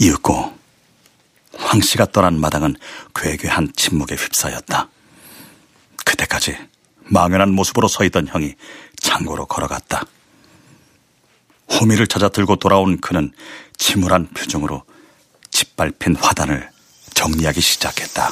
이윽고 0.00 0.56
황 1.58 1.80
씨가 1.80 2.06
떠난 2.06 2.40
마당은 2.40 2.76
괴괴한 3.14 3.72
침묵에 3.76 4.14
휩싸였다. 4.14 4.88
그때까지 6.06 6.56
망연한 7.08 7.52
모습으로 7.52 7.88
서 7.88 8.04
있던 8.04 8.28
형이 8.28 8.54
창고로 8.96 9.46
걸어갔다. 9.46 10.04
호미를 11.68 12.06
찾아 12.06 12.28
들고 12.28 12.56
돌아온 12.56 12.98
그는 13.00 13.32
침울한 13.76 14.28
표정으로 14.28 14.84
짓밟힌 15.50 16.16
화단을 16.16 16.70
정리하기 17.12 17.60
시작했다. 17.60 18.30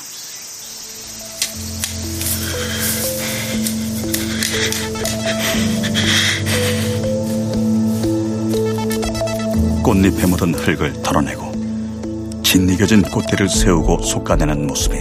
꽃잎에 9.82 10.26
묻은 10.26 10.54
흙을 10.54 11.02
털어내고 11.02 12.42
짓이겨진 12.42 13.02
꽃길을 13.02 13.48
세우고 13.48 14.02
솎아내는 14.02 14.66
모습이 14.66 14.96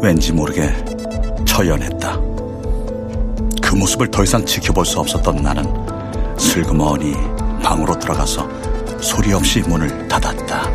왠지 0.00 0.32
모르게 0.32 0.72
처연했다. 1.48 2.20
그 3.60 3.74
모습을 3.74 4.10
더 4.10 4.22
이상 4.22 4.44
지켜볼 4.44 4.84
수 4.86 5.00
없었던 5.00 5.36
나는 5.36 5.64
슬그머니 6.38 7.14
방으로 7.62 7.98
들어가서 7.98 8.48
소리 9.00 9.32
없이 9.32 9.60
문을 9.60 10.06
닫았다. 10.06 10.70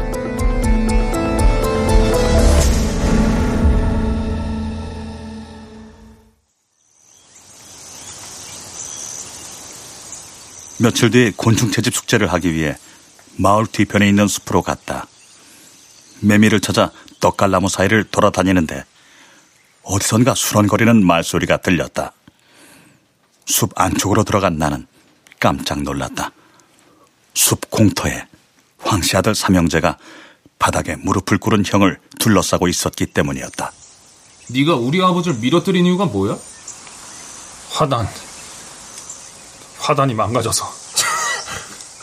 며칠 10.80 11.12
뒤 11.12 11.32
곤충 11.38 11.72
채집 11.72 11.96
숙제를 11.96 12.34
하기 12.34 12.54
위해 12.54 12.76
마을 13.38 13.66
뒤편에 13.68 14.10
있는 14.10 14.28
숲으로 14.28 14.64
갔다. 14.64 15.08
매미를 16.20 16.60
찾아 16.60 16.92
떡갈나무 17.22 17.70
사이를 17.70 18.04
돌아다니는데 18.06 18.84
어디선가 19.84 20.36
수런거리는 20.36 21.06
말소리가 21.06 21.58
들렸다. 21.58 22.14
숲 23.46 23.72
안쪽으로 23.76 24.24
들어간 24.24 24.58
나는 24.58 24.88
깜짝 25.40 25.82
놀랐다. 25.84 26.32
숲 27.34 27.70
공터에 27.70 28.26
황씨 28.80 29.18
아들 29.18 29.36
삼형제가 29.36 29.98
바닥에 30.60 30.96
무릎을 30.96 31.38
꿇은 31.38 31.64
형을 31.66 32.00
둘러싸고 32.20 32.68
있었기 32.68 33.08
때문이었다. 33.08 33.72
네가 34.50 34.76
우리 34.76 35.02
아버지를 35.04 35.38
밀어뜨린 35.40 35.86
이유가 35.86 36.06
뭐야? 36.06 36.38
화단. 37.72 38.08
화단이 39.80 40.14
망가져서. 40.14 40.74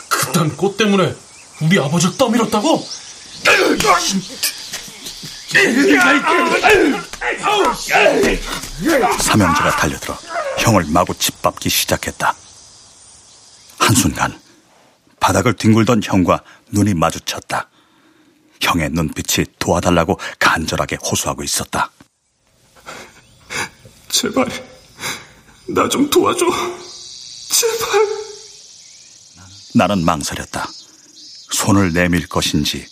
그딴 0.09 0.55
꽃 0.57 0.77
때문에 0.77 1.15
우리 1.61 1.79
아버지를 1.79 2.17
떠밀었다고? 2.17 2.85
삼형제가 9.19 9.71
달려들어 9.77 10.17
형을 10.59 10.85
마구 10.87 11.13
짓밟기 11.17 11.69
시작했다. 11.69 12.35
한순간 13.79 14.39
바닥을 15.19 15.53
뒹굴던 15.55 16.01
형과 16.03 16.41
눈이 16.71 16.93
마주쳤다. 16.93 17.69
형의 18.61 18.89
눈빛이 18.91 19.45
도와달라고 19.59 20.17
간절하게 20.39 20.97
호소하고 21.03 21.43
있었다. 21.43 21.91
제발, 24.09 24.45
나 25.67 25.87
좀 25.89 26.09
도와줘. 26.09 26.45
제발. 27.49 27.89
나는 29.73 30.03
망설였다. 30.05 30.67
손을 31.51 31.93
내밀 31.93 32.27
것인지, 32.27 32.85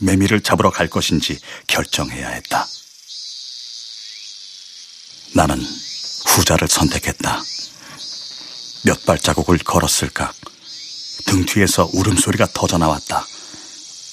매미를 0.00 0.40
잡으러 0.42 0.70
갈 0.70 0.88
것인지 0.88 1.38
결정해야 1.66 2.28
했다. 2.28 2.66
나는 5.34 5.62
후자를 6.26 6.68
선택했다. 6.68 7.42
몇 8.84 9.04
발자국을 9.04 9.58
걸었을까? 9.58 10.32
등 11.26 11.44
뒤에서 11.44 11.90
울음소리가 11.92 12.46
터져 12.52 12.78
나왔다. 12.78 13.26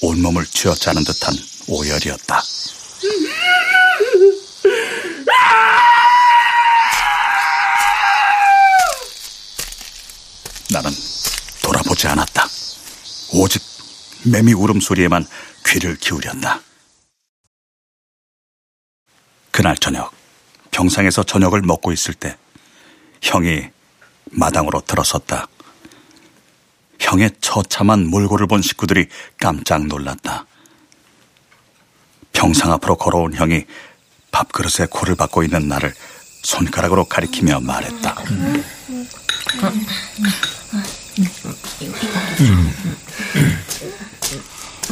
온몸을 0.02 0.46
쥐어짜는 0.46 1.04
듯한 1.04 1.36
오열이었다. 1.68 2.44
나는 10.72 10.92
돌아보지 11.62 12.08
않았다. 12.08 12.48
오직 13.34 13.62
매미 14.24 14.54
울음소리에만 14.54 15.28
귀를 15.74 15.96
기울였다. 15.96 16.62
그날 19.50 19.76
저녁, 19.76 20.14
병상에서 20.70 21.24
저녁을 21.24 21.62
먹고 21.64 21.92
있을 21.92 22.14
때 22.14 22.38
형이 23.24 23.70
마당으로 24.32 24.82
들어섰다. 24.82 25.48
형의 27.00 27.32
처참한 27.42 28.08
몰골을 28.08 28.46
본 28.48 28.62
식구들이 28.62 29.08
깜짝 29.40 29.88
놀랐다. 29.88 30.46
병상 32.34 32.72
앞으로 32.74 32.96
걸어온 32.96 33.34
형이 33.34 33.66
밥그릇에 34.32 34.88
코를 34.92 35.16
박고 35.16 35.44
있는 35.44 35.68
나를 35.68 35.94
손가락으로 36.44 37.06
가리키며 37.06 37.62
말했다. 37.62 38.16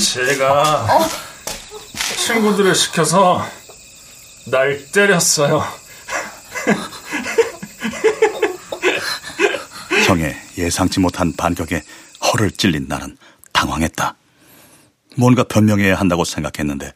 제가 0.01 0.87
친구들을 2.25 2.73
시켜서 2.73 3.45
날 4.47 4.91
때렸어요. 4.91 5.63
형의 10.07 10.35
예상치 10.57 10.99
못한 10.99 11.31
반격에 11.33 11.83
허를 12.23 12.51
찔린 12.51 12.87
나는 12.87 13.15
당황했다. 13.53 14.15
뭔가 15.17 15.43
변명해야 15.43 15.95
한다고 15.95 16.25
생각했는데 16.25 16.93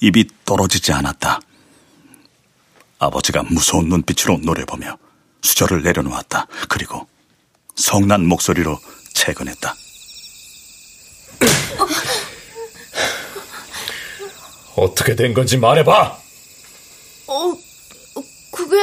입이 0.00 0.26
떨어지지 0.44 0.92
않았다. 0.92 1.40
아버지가 2.98 3.44
무서운 3.44 3.88
눈빛으로 3.88 4.38
노려보며 4.42 4.98
수저를 5.42 5.82
내려놓았다. 5.82 6.46
그리고 6.68 7.06
성난 7.76 8.26
목소리로 8.26 8.78
채근했다. 9.14 9.74
어떻게 14.76 15.14
된 15.14 15.34
건지 15.34 15.56
말해봐! 15.56 16.18
어, 17.26 17.52
그게 18.50 18.76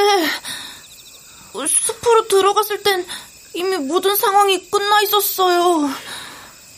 숲으로 1.68 2.26
들어갔을 2.28 2.82
땐 2.82 3.06
이미 3.54 3.76
모든 3.76 4.16
상황이 4.16 4.68
끝나 4.70 5.00
있었어요. 5.02 5.90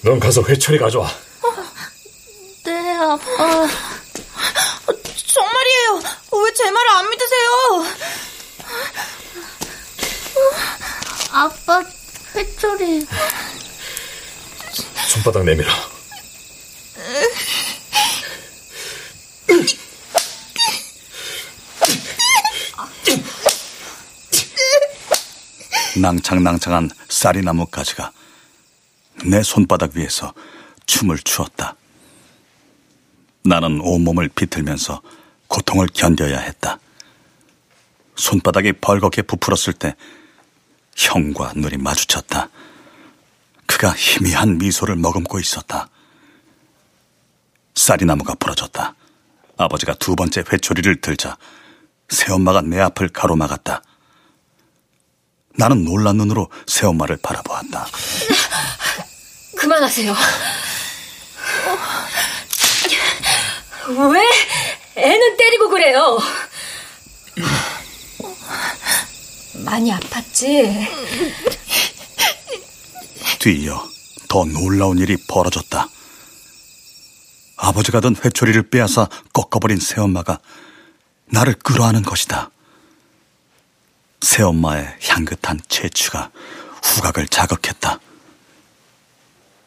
넌 0.03 0.18
가서 0.18 0.42
회초리 0.42 0.79
가져와. 0.79 1.09
네, 2.64 2.97
아빠. 2.97 3.68
정말이에요. 5.27 6.01
왜 6.44 6.54
제 6.54 6.71
말을 6.71 6.90
안 6.90 7.11
믿으세요? 7.11 7.85
아빠, 11.33 11.83
회초리. 12.35 13.06
손바닥 15.15 15.44
내밀어. 15.44 15.71
낭창낭창한 26.00 26.90
쌀이나무 27.08 27.67
가지가 27.67 28.10
내 29.25 29.44
손바닥 29.44 29.92
위에서 29.94 30.35
춤을 30.87 31.19
추었다. 31.19 31.77
나는 33.44 33.81
온몸을 33.81 34.31
비틀면서 34.31 35.00
고통을 35.46 35.87
견뎌야 35.94 36.40
했다. 36.40 36.81
손바닥이 38.17 38.73
벌겋게 38.73 39.29
부풀었을 39.29 39.75
때 39.75 39.94
형과 40.96 41.52
눈이 41.54 41.77
마주쳤다. 41.77 42.48
그가 43.75 43.92
희미한 43.92 44.58
미소를 44.58 44.94
머금고 44.94 45.40
있었다. 45.40 45.88
쌀이나무가 47.75 48.35
부러졌다. 48.35 48.94
아버지가 49.56 49.94
두 49.94 50.14
번째 50.14 50.44
회초리를 50.50 51.00
들자 51.00 51.37
새엄마가 52.08 52.60
내 52.62 52.79
앞을 52.81 53.08
가로막았다. 53.08 53.83
나는 55.56 55.85
놀란 55.85 56.16
눈으로 56.18 56.50
새엄마를 56.68 57.16
바라보았다. 57.20 57.87
그만하세요. 59.58 60.14
왜 63.88 65.02
애는 65.02 65.37
때리고 65.37 65.68
그래요? 65.68 66.18
많이 69.64 69.90
아팠지? 69.90 70.88
뒤이어 73.40 73.88
더 74.29 74.44
놀라운 74.44 74.98
일이 74.98 75.16
벌어졌다. 75.29 75.88
아버지가 77.56 78.00
든 78.00 78.14
회초리를 78.16 78.70
빼앗아 78.70 79.08
꺾어버린 79.33 79.79
새엄마가 79.79 80.40
나를 81.27 81.54
끌어안은 81.54 82.02
것이다. 82.02 82.50
새엄마의 84.20 84.98
향긋한 85.02 85.60
채취가 85.68 86.31
후각을 86.83 87.29
자극했다. 87.29 87.98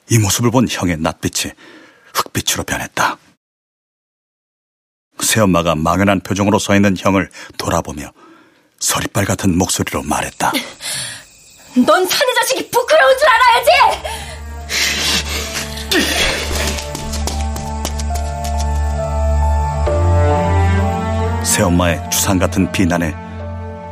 이 0.09 0.17
모습을 0.19 0.51
본 0.51 0.67
형의 0.69 0.97
낯빛이 0.97 1.53
흑빛으로 2.13 2.63
변했다. 2.63 3.17
새엄마가 5.19 5.75
망연한 5.75 6.21
표정으로 6.21 6.59
서 6.59 6.75
있는 6.75 6.95
형을 6.97 7.29
돌아보며 7.57 8.11
서리빨 8.79 9.25
같은 9.25 9.57
목소리로 9.57 10.03
말했다. 10.03 10.51
넌 11.85 12.07
사내 12.07 12.33
자식이 12.33 12.71
부끄러운 12.71 13.17
줄 13.17 13.27
알아야지! 13.29 13.69
새엄마의 21.43 22.09
주상 22.09 22.39
같은 22.39 22.71
비난에 22.71 23.13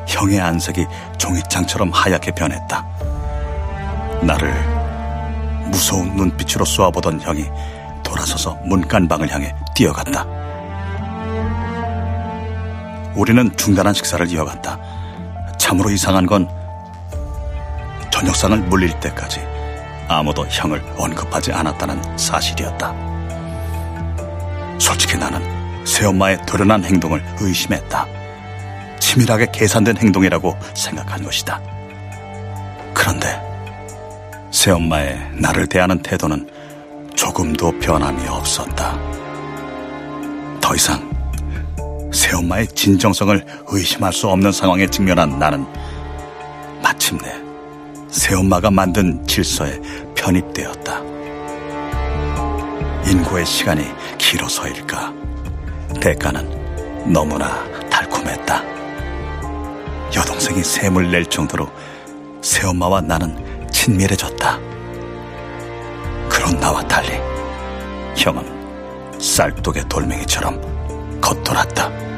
형의 0.08 0.40
안색이 0.40 0.86
종이장처럼 1.18 1.92
하얗게 1.92 2.32
변했다. 2.32 2.86
나를 4.22 4.52
무서운 5.68 6.16
눈빛으로 6.16 6.66
쏘아보던 6.66 7.22
형이 7.22 7.46
돌아서서 8.04 8.58
문간방을 8.64 9.30
향해 9.32 9.54
뛰어갔다. 9.76 10.26
우리는 13.16 13.56
중단한 13.56 13.94
식사를 13.94 14.28
이어갔다. 14.30 14.80
참으로 15.58 15.90
이상한 15.90 16.26
건 16.26 16.48
저녁상을 18.16 18.57
물릴 18.70 18.97
때까지 19.01 19.41
아무도 20.07 20.45
형을 20.47 20.82
언급하지 20.97 21.51
않았다는 21.51 22.18
사실이었다. 22.18 22.95
솔직히 24.80 25.18
나는 25.18 25.41
새엄마의 25.86 26.38
도련한 26.45 26.86
행동을 26.86 27.22
의심했다. 27.41 28.07
치밀하게 28.99 29.47
계산된 29.51 29.97
행동이라고 29.97 30.57
생각한 30.74 31.24
것이다. 31.24 31.61
그런데 32.93 33.38
새엄마의 34.49 35.32
나를 35.34 35.68
대하는 35.68 36.01
태도는 36.01 36.49
조금도 37.18 37.80
변함이 37.80 38.26
없었다. 38.30 38.97
더 40.61 40.74
이상 40.74 41.03
새엄마의 42.13 42.68
진정성을 42.68 43.45
의심할 43.68 44.13
수 44.13 44.30
없는 44.30 44.53
상황에 44.53 44.88
직면한 44.88 45.38
나는 45.38 45.66
마침내 46.82 47.45
새엄마가 48.16 48.72
만든 48.72 49.28
질서에 49.28 49.78
편입되었다. 50.16 51.01
인고의 53.09 53.45
시간이 53.45 53.84
길어서일까? 54.18 55.13
대가는 55.99 57.11
너무나 57.11 57.61
달콤했다. 57.89 58.63
여동생이 60.16 60.63
샘을 60.63 61.11
낼 61.11 61.26
정도로 61.26 61.70
새엄마와 62.41 63.01
나는 63.01 63.36
친밀해졌다. 63.70 64.59
그런 66.30 66.57
나와 66.61 66.88
달리 66.88 67.20
형은 68.16 69.20
쌀독의 69.20 69.89
돌멩이처럼 69.89 71.20
겉돌았다. 71.20 72.14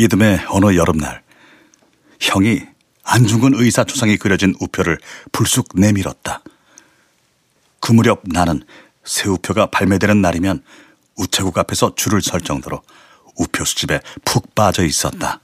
이듬해 0.00 0.42
어느 0.48 0.76
여름날 0.76 1.22
형이 2.20 2.62
안중근 3.02 3.52
의사 3.56 3.84
초상이 3.84 4.16
그려진 4.16 4.54
우표를 4.58 4.98
불쑥 5.30 5.68
내밀었다. 5.74 6.42
그 7.80 7.92
무렵 7.92 8.22
나는 8.24 8.62
새 9.04 9.28
우표가 9.28 9.66
발매되는 9.66 10.22
날이면 10.22 10.64
우체국 11.16 11.58
앞에서 11.58 11.94
줄을 11.96 12.22
설 12.22 12.40
정도로 12.40 12.80
우표 13.36 13.66
수집에 13.66 14.00
푹 14.24 14.54
빠져 14.54 14.84
있었다. 14.84 15.40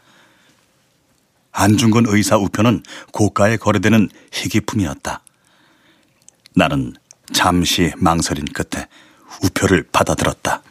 안중근 1.52 2.04
의사 2.06 2.38
우표는 2.38 2.82
고가에 3.12 3.58
거래되는 3.58 4.08
희귀품이었다. 4.32 5.22
나는 6.54 6.94
잠시 7.34 7.92
망설인 7.98 8.46
끝에 8.46 8.86
우표를 9.42 9.86
받아들었다. 9.92 10.62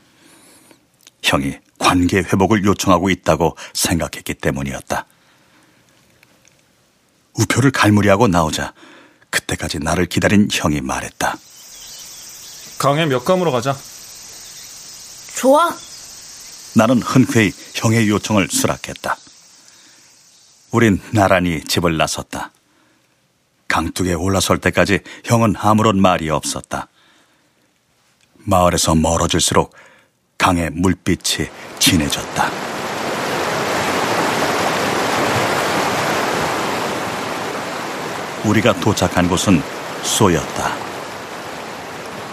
형이 1.21 1.64
관계 1.77 2.17
회복을 2.19 2.63
요청하고 2.63 3.09
있다고 3.09 3.55
생각했기 3.73 4.33
때문이었다. 4.35 5.05
우표를 7.33 7.71
갈무리하고 7.71 8.27
나오자 8.27 8.73
그때까지 9.29 9.79
나를 9.79 10.05
기다린 10.05 10.47
형이 10.51 10.81
말했다. 10.81 11.37
강의 12.77 13.07
몇 13.07 13.25
감으로 13.25 13.51
가자. 13.51 13.75
좋아. 15.35 15.75
나는 16.75 17.01
흔쾌히 17.01 17.51
형의 17.73 18.09
요청을 18.09 18.47
수락했다. 18.49 19.17
우린 20.71 21.01
나란히 21.11 21.63
집을 21.63 21.97
나섰다. 21.97 22.51
강둑에 23.67 24.13
올라설 24.13 24.59
때까지 24.59 24.99
형은 25.23 25.55
아무런 25.57 26.01
말이 26.01 26.29
없었다. 26.29 26.87
마을에서 28.35 28.95
멀어질수록 28.95 29.73
강의 30.37 30.69
물빛이 30.71 31.47
진해졌다. 31.79 32.49
우리가 38.45 38.73
도착한 38.73 39.27
곳은 39.27 39.61
쏘였다. 40.03 40.71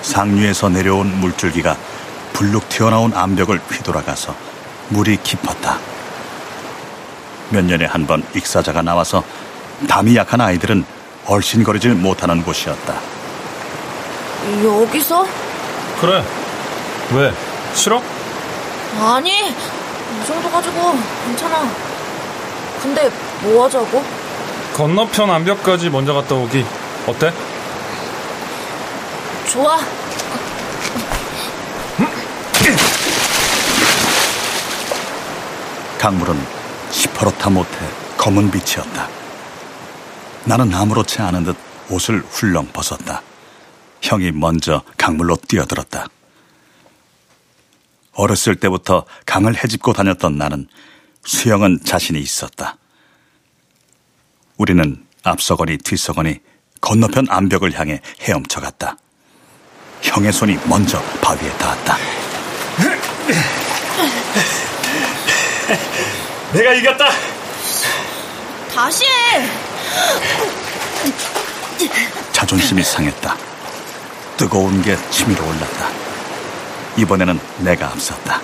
상류에서 0.02 0.68
내려온 0.68 1.20
물줄기가 1.20 1.76
불룩 2.32 2.68
튀어나온 2.68 3.12
암벽을 3.14 3.60
휘돌아가서 3.70 4.34
물이 4.90 5.18
깊었다. 5.22 5.78
몇 7.50 7.64
년에 7.64 7.84
한 7.86 8.06
번 8.06 8.22
익사자가 8.34 8.82
나와서 8.82 9.22
담이 9.88 10.16
약한 10.16 10.40
아이들은 10.40 10.84
얼씬거리질 11.26 11.94
못하는 11.94 12.42
곳이었다. 12.42 12.94
여기서? 14.64 15.26
그래. 16.00 16.22
왜? 17.14 17.32
싫어? 17.74 18.02
아니, 19.00 19.30
이 19.50 20.26
정도 20.26 20.50
가지고 20.50 20.92
괜찮아. 21.26 21.68
근데 22.82 23.10
뭐 23.42 23.64
하자고? 23.64 24.02
건너편 24.74 25.30
암벽까지 25.30 25.90
먼저 25.90 26.12
갔다 26.14 26.34
오기. 26.34 26.64
어때? 27.06 27.32
좋아. 29.50 29.78
강물은 35.98 36.36
시퍼렇다 36.90 37.50
못해 37.50 37.70
검은 38.18 38.50
빛이었다. 38.50 39.08
나는 40.44 40.74
아무렇지 40.74 41.20
않은 41.22 41.44
듯 41.44 41.56
옷을 41.90 42.24
훌렁 42.28 42.68
벗었다. 42.72 43.22
형이 44.00 44.32
먼저 44.32 44.82
강물로 44.96 45.36
뛰어들었다. 45.48 46.06
어렸을 48.14 48.56
때부터 48.56 49.04
강을 49.26 49.56
헤집고 49.62 49.92
다녔던 49.92 50.36
나는 50.36 50.68
수영은 51.24 51.80
자신이 51.84 52.18
있었다. 52.20 52.76
우리는 54.56 55.04
앞서거니 55.22 55.78
뒤서거니 55.78 56.40
건너편 56.80 57.26
암벽을 57.28 57.78
향해 57.78 58.00
헤엄쳐 58.20 58.60
갔다. 58.60 58.96
형의 60.02 60.32
손이 60.32 60.58
먼저 60.66 61.00
바위에 61.20 61.50
닿았다. 61.58 61.96
내가 66.52 66.72
이겼다. 66.74 67.08
다시 68.74 69.04
해. 69.04 69.48
자존심이 72.32 72.82
상했다. 72.82 73.36
뜨거운 74.36 74.82
게 74.82 74.96
치밀어 75.10 75.46
올랐다. 75.46 76.11
이번에는 76.96 77.38
내가 77.60 77.86
앞섰다. 77.88 78.40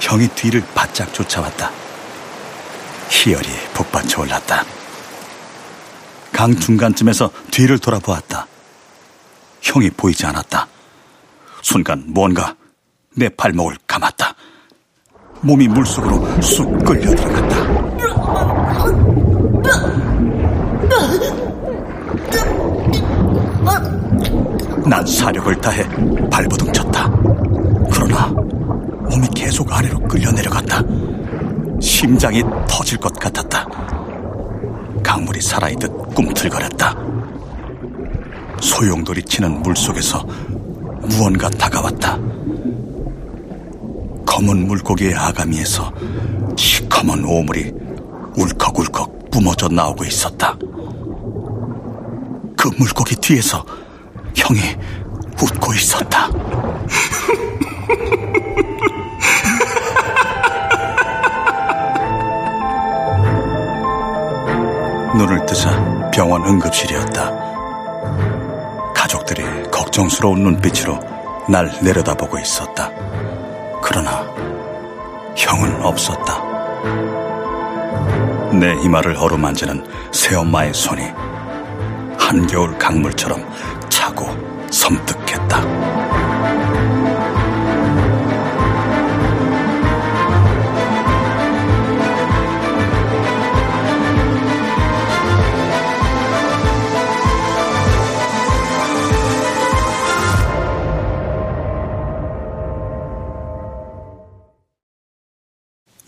형이 0.00 0.28
뒤를 0.28 0.62
바짝 0.74 1.12
쫓아왔다. 1.12 1.70
희열이 3.08 3.48
북받쳐 3.74 4.22
올랐다. 4.22 4.64
강 6.32 6.54
중간쯤에서 6.56 7.30
뒤를 7.50 7.78
돌아보았다. 7.78 8.46
형이 9.62 9.90
보이지 9.90 10.24
않았다. 10.26 10.66
순간 11.62 12.04
뭔가 12.06 12.54
내 13.16 13.28
발목을 13.28 13.76
감았다. 13.86 14.34
몸이 15.42 15.68
물속으로 15.68 16.40
쑥 16.40 16.84
끌려 16.84 17.14
들어갔다. 17.14 17.60
난 24.86 25.06
사력을 25.06 25.54
다해 25.60 25.84
발버둥 26.30 26.72
쳤다. 26.72 27.10
그러나 28.00 28.28
몸이 29.10 29.28
계속 29.34 29.70
아래로 29.70 29.98
끌려 30.08 30.32
내려갔다. 30.32 30.82
심장이 31.82 32.42
터질 32.66 32.96
것 32.96 33.12
같았다. 33.12 33.66
강물이 35.02 35.42
살아있듯 35.42 36.14
꿈틀거렸다. 36.14 36.96
소용돌이 38.62 39.22
치는 39.24 39.62
물 39.62 39.76
속에서 39.76 40.26
무언가 41.02 41.50
다가왔다. 41.50 42.18
검은 44.24 44.66
물고기의 44.66 45.14
아가미에서 45.14 45.92
시커먼 46.56 47.22
오물이 47.22 47.70
울컥울컥 48.38 49.30
뿜어져 49.30 49.68
나오고 49.68 50.04
있었다. 50.04 50.56
그 52.56 52.70
물고기 52.78 53.14
뒤에서 53.16 53.62
형이 54.34 54.58
웃고 55.42 55.74
있었다. 55.74 56.30
눈을 65.20 65.44
뜨자 65.44 66.10
병원 66.10 66.42
응급실이었다. 66.46 67.30
가족들이 68.94 69.42
걱정스러운 69.70 70.42
눈빛으로 70.42 70.98
날 71.46 71.70
내려다보고 71.82 72.38
있었다. 72.38 72.90
그러나 73.82 74.24
형은 75.36 75.82
없었다. 75.82 76.42
내 78.58 78.72
이마를 78.82 79.14
어루만지는 79.16 79.86
새엄마의 80.10 80.72
손이 80.72 81.02
한겨울 82.18 82.78
강물처럼 82.78 83.46
차고 83.90 84.26
섬뜩 84.70 85.19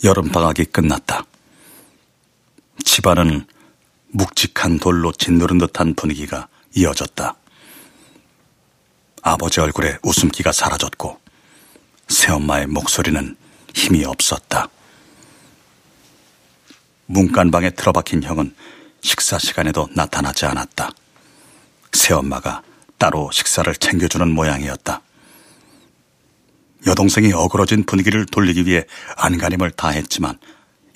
여름방학이 0.05 0.65
끝났다. 0.67 1.25
집안은 2.85 3.47
묵직한 4.09 4.79
돌로 4.81 5.13
짓누른 5.13 5.59
듯한 5.59 5.95
분위기가 5.95 6.49
이어졌다. 6.75 7.37
아버지 9.23 9.61
얼굴에 9.61 9.99
웃음기가 10.03 10.51
사라졌고 10.51 11.21
새엄마의 12.09 12.67
목소리는 12.67 13.37
힘이 13.75 14.05
없었다. 14.05 14.69
문간방에 17.07 17.71
틀어박힌 17.71 18.25
형은 18.25 18.55
식사 19.03 19.39
시간에도 19.39 19.89
나타나지 19.95 20.47
않았다. 20.47 20.91
새엄마가 21.93 22.63
따로 22.99 23.31
식사를 23.31 23.73
챙겨주는 23.77 24.29
모양이었다. 24.31 25.01
여동생이 26.87 27.33
어그러진 27.33 27.85
분위기를 27.85 28.27
돌리기 28.27 28.67
위해 28.67 28.85
안간힘을 29.17 29.71
다했지만 29.73 30.39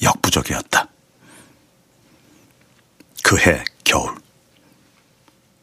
역부족이었다. 0.02 0.88
그해 3.22 3.64
겨울 3.84 4.14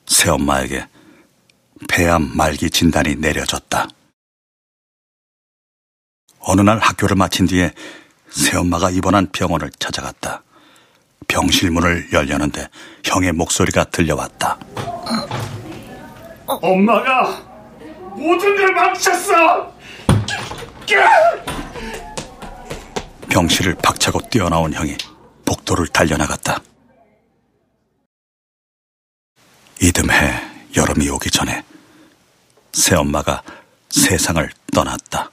새엄마에게 0.05 0.85
폐암 1.89 2.31
말기 2.35 2.69
진단이 2.69 3.15
내려졌다. 3.15 3.87
어느 6.39 6.61
날 6.61 6.79
학교를 6.79 7.15
마친 7.15 7.45
뒤에 7.45 7.73
새엄마가 8.29 8.89
입원한 8.89 9.29
병원을 9.31 9.71
찾아갔다. 9.79 10.43
병실 11.27 11.71
문을 11.71 12.09
열려는데 12.11 12.67
형의 13.03 13.31
목소리가 13.31 13.85
들려왔다. 13.85 14.57
엄마가 16.45 17.41
모든 18.15 18.55
걸 18.57 18.73
망쳤어! 18.73 19.72
병실을 23.29 23.75
박차고 23.75 24.29
뛰어나온 24.29 24.73
형이 24.73 24.95
복도를 25.45 25.87
달려나갔다. 25.87 26.59
이듬해 29.81 30.15
여름이 30.75 31.09
오기 31.09 31.31
전에 31.31 31.63
새엄마가 32.73 33.43
세상을 33.89 34.49
떠났다. 34.73 35.31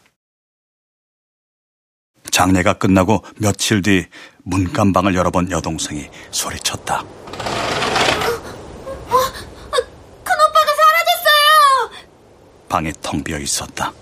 장례가 2.30 2.74
끝나고 2.74 3.24
며칠 3.38 3.82
뒤 3.82 4.06
문간방을 4.44 5.14
열어본 5.14 5.50
여동생이 5.50 6.08
소리쳤다. 6.30 7.02
큰오빠가 10.24 10.74
사라졌어요! 10.76 11.90
방이 12.68 12.92
텅 13.02 13.22
비어 13.22 13.38
있었다. 13.38 13.92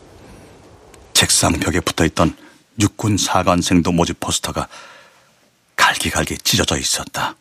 책상 1.18 1.52
벽에 1.54 1.80
붙어 1.80 2.04
있던 2.04 2.36
육군 2.78 3.16
사관생도 3.16 3.90
모집 3.90 4.20
포스터가 4.20 4.68
갈기갈기 5.74 6.38
찢어져 6.38 6.78
있었다. 6.78 7.34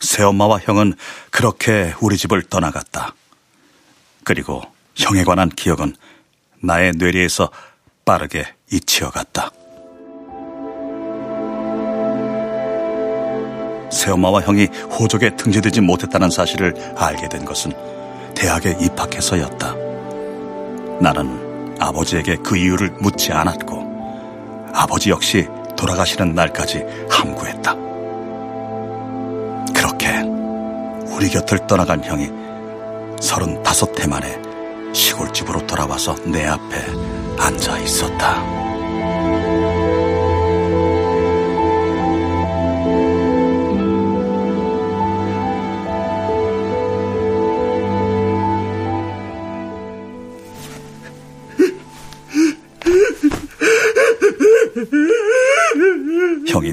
새엄마와 0.00 0.60
형은 0.60 0.94
그렇게 1.30 1.92
우리 2.00 2.16
집을 2.16 2.44
떠나갔다. 2.44 3.14
그리고 4.24 4.62
형에 4.96 5.24
관한 5.24 5.50
기억은 5.50 5.94
나의 6.62 6.92
뇌리에서 6.96 7.50
빠르게 8.06 8.46
잊히어갔다. 8.72 9.50
새엄마와 13.92 14.40
형이 14.40 14.68
호적에 14.98 15.36
등재되지 15.36 15.82
못했다는 15.82 16.30
사실을 16.30 16.72
알게 16.96 17.28
된 17.28 17.44
것은 17.44 17.74
대학에 18.34 18.78
입학해서였다. 18.80 19.74
나는 21.02 21.49
아버지에게 21.80 22.36
그 22.36 22.56
이유를 22.56 22.96
묻지 23.00 23.32
않았고 23.32 24.70
아버지 24.74 25.10
역시 25.10 25.48
돌아가시는 25.76 26.34
날까지 26.34 26.84
함구했다. 27.10 27.74
그렇게 29.74 30.20
우리 31.14 31.28
곁을 31.30 31.66
떠나간 31.66 32.04
형이 32.04 32.30
서른다섯 33.20 33.98
해 34.00 34.06
만에 34.06 34.40
시골집으로 34.92 35.66
돌아와서 35.66 36.14
내 36.26 36.46
앞에 36.46 36.76
앉아 37.38 37.78
있었다. 37.78 38.59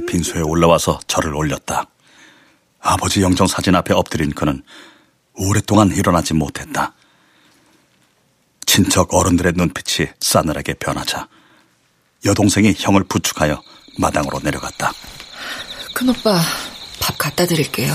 빈소에 0.07 0.41
올라와서 0.41 0.99
절을 1.07 1.35
올렸다. 1.35 1.85
아버지 2.79 3.21
영정 3.21 3.45
사진 3.47 3.75
앞에 3.75 3.93
엎드린 3.93 4.31
그는 4.33 4.63
오랫동안 5.33 5.91
일어나지 5.91 6.33
못했다. 6.33 6.93
친척 8.65 9.13
어른들의 9.13 9.53
눈빛이 9.55 10.07
싸늘하게 10.19 10.75
변하자 10.75 11.27
여동생이 12.25 12.75
형을 12.77 13.03
부축하여 13.03 13.61
마당으로 13.99 14.39
내려갔다. 14.43 14.91
큰오빠 15.93 16.39
밥 16.99 17.17
갖다 17.17 17.45
드릴게요. 17.45 17.93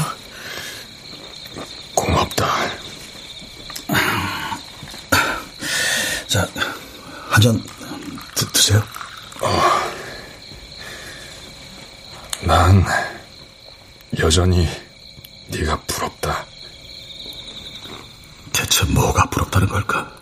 고맙다. 1.94 2.46
자, 6.28 6.48
한 7.28 7.42
잔 7.42 7.62
드세요. 8.34 8.82
난 12.44 12.84
여전히 14.18 14.66
네가 15.50 15.80
부럽다. 15.86 16.44
대체 18.52 18.84
뭐가 18.86 19.26
부럽다는 19.30 19.68
걸까? 19.68 20.12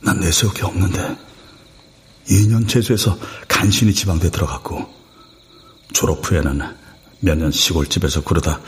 난 0.00 0.18
내세울 0.20 0.52
게 0.54 0.64
없는데 0.64 1.16
2년 2.28 2.68
재수해서 2.68 3.18
간신히 3.48 3.92
지방대 3.94 4.30
들어갔고 4.30 4.92
졸업 5.92 6.28
후에는 6.28 6.60
몇 7.20 7.36
년 7.38 7.52
시골집에서 7.52 8.22
그러다 8.24 8.60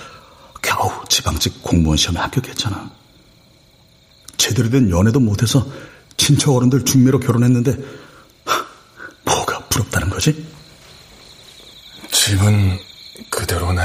겨우 0.63 0.91
지방직 1.09 1.63
공무원 1.63 1.97
시험에 1.97 2.21
합격했잖아. 2.21 2.91
제대로 4.37 4.71
된 4.71 4.91
연애도 4.91 5.19
못해서 5.21 5.67
친척 6.17 6.55
어른들 6.55 6.85
중매로 6.85 7.19
결혼했는데 7.19 7.77
하, 8.45 8.65
뭐가 9.25 9.65
부럽다는 9.67 10.11
거지? 10.11 10.44
집은 12.25 12.79
그대로네. 13.29 13.83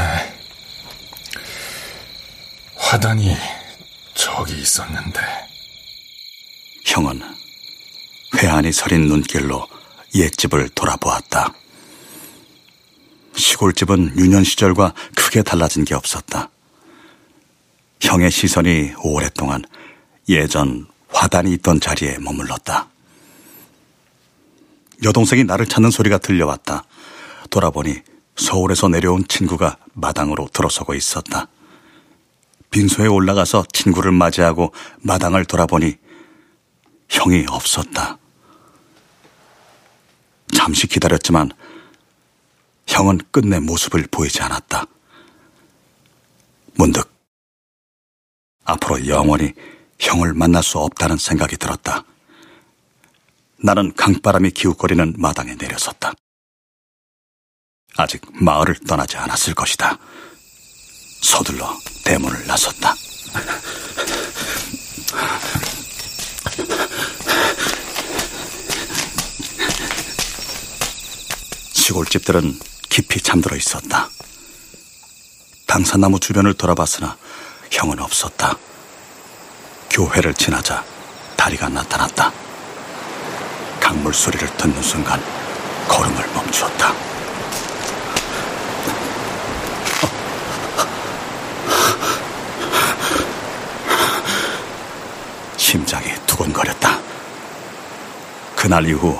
화단이 2.78 3.36
저기 4.16 4.54
있었는데. 4.62 5.20
형은 6.86 7.22
회한이 8.38 8.72
서린 8.72 9.10
눈길로 9.10 9.68
옛집을 10.16 10.70
돌아보았다. 10.70 11.54
시골집은 13.36 14.18
유년 14.18 14.46
시절과 14.46 14.94
크게 15.18 15.44
달라진 15.44 15.84
게 15.84 15.94
없었다. 15.94 16.50
형의 18.00 18.32
시선이 18.32 18.94
오랫동안 19.04 19.66
예전 20.30 20.88
화단이 21.10 21.52
있던 21.56 21.82
자리에 21.82 22.20
머물렀다. 22.20 22.88
여동생이 25.04 25.44
나를 25.44 25.66
찾는 25.66 25.92
소리가 25.92 26.20
들려왔다. 26.20 26.86
돌아보니 27.50 28.02
서울에서 28.40 28.88
내려온 28.88 29.28
친구가 29.28 29.78
마당으로 29.94 30.48
들어서고 30.54 30.94
있었다. 30.96 31.48
빈소에 32.72 33.08
올라가서 33.08 33.66
친구를 33.74 34.12
맞이하고 34.12 34.74
마당을 35.02 35.46
돌아보니 35.46 35.98
형이 37.10 37.46
없었다. 37.50 38.18
잠시 40.56 40.88
기다렸지만 40.88 41.52
형은 42.88 43.20
끝내 43.32 43.60
모습을 43.60 44.08
보이지 44.10 44.42
않았다. 44.42 44.86
문득 46.76 47.12
앞으로 48.64 49.08
영원히 49.08 49.54
형을 50.00 50.34
만날 50.34 50.64
수 50.64 50.80
없다는 50.80 51.18
생각이 51.18 51.58
들었다. 51.58 52.04
나는 53.58 53.94
강바람이 53.96 54.52
기웃거리는 54.52 55.16
마당에 55.18 55.56
내려섰다. 55.56 56.14
아직 58.00 58.22
마을을 58.32 58.76
떠나지 58.88 59.18
않았을 59.18 59.54
것이다. 59.54 59.98
서둘러 61.22 61.78
대문을 62.06 62.48
나섰다. 62.48 62.96
시골집들은 71.74 72.58
깊이 72.88 73.20
잠들어 73.20 73.58
있었다. 73.58 74.10
당산나무 75.68 76.22
주변을 76.22 76.54
돌아봤으나 76.54 77.18
형은 77.70 78.00
없었다. 78.00 78.58
교회를 79.90 80.34
지나자 80.36 80.86
다리가 81.36 81.68
나타났다. 81.68 82.32
강물 83.82 84.14
소리를 84.14 84.48
듣는 84.56 84.82
순간 84.82 85.22
걸음을 85.90 86.34
멈추었다. 86.34 87.09
심장이 95.70 96.12
두근거렸다. 96.26 96.98
그날 98.56 98.88
이후 98.88 99.16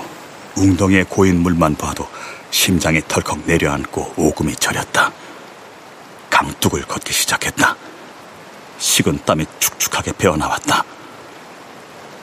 웅덩이에 0.56 1.04
고인 1.04 1.42
물만 1.44 1.76
봐도 1.76 2.08
심장이 2.50 3.00
덜컥 3.06 3.42
내려앉고 3.46 4.14
오금이 4.16 4.56
저렸다. 4.56 5.12
강둑을 6.28 6.82
걷기 6.88 7.12
시작했다. 7.12 7.76
식은 8.78 9.20
땀이 9.24 9.46
축축하게 9.60 10.10
배어나왔다. 10.18 10.82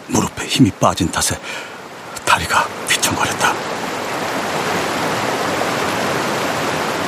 무릎에 0.07 0.45
힘이 0.45 0.71
빠진 0.71 1.09
탓에 1.09 1.39
다리가 2.25 2.63
휘청거렸다. 2.89 3.53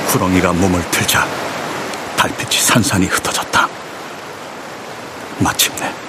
구렁이가 0.07 0.53
몸을 0.53 0.89
들자 0.89 1.27
달빛이 2.15 2.61
산산이 2.61 3.07
흩어졌다. 3.07 3.67
마침내 5.39 6.08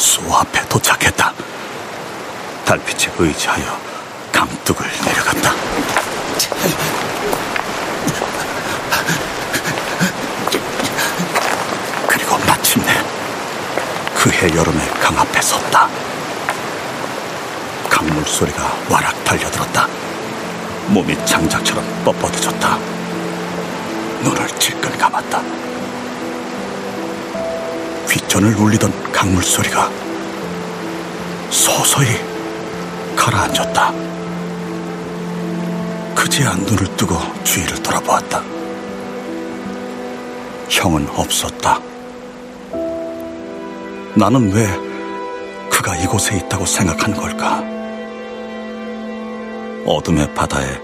수 0.00 0.22
앞에 0.32 0.66
도착했다. 0.66 1.30
달빛에 2.64 3.12
의지하여 3.18 3.78
강둑을 4.32 4.86
내려갔다. 5.04 5.52
그리고 12.08 12.38
마침내 12.46 13.04
그해 14.16 14.48
여름의 14.56 14.88
강 15.02 15.18
앞에 15.18 15.40
섰다. 15.42 15.86
강물 17.90 18.24
소리가 18.24 18.72
와락 18.88 19.22
달려들었다. 19.22 19.86
몸이 20.86 21.14
장작처럼 21.26 21.84
뻣뻣해졌다. 22.06 22.78
눈을 24.22 24.48
질끈 24.58 24.96
감았다. 24.96 25.42
귓전을 28.10 28.54
울리던 28.56 29.12
강물 29.12 29.42
소리가 29.42 29.88
서서히 31.50 32.08
가라앉았다. 33.14 33.92
그제야 36.14 36.52
눈을 36.54 36.96
뜨고 36.96 37.16
주위를 37.44 37.82
돌아보았다. 37.82 38.42
형은 40.68 41.08
없었다. 41.10 41.80
나는 44.14 44.52
왜 44.52 44.66
그가 45.70 45.96
이곳에 45.96 46.36
있다고 46.36 46.66
생각한 46.66 47.14
걸까? 47.14 47.58
어둠의 49.86 50.34
바다에 50.34 50.80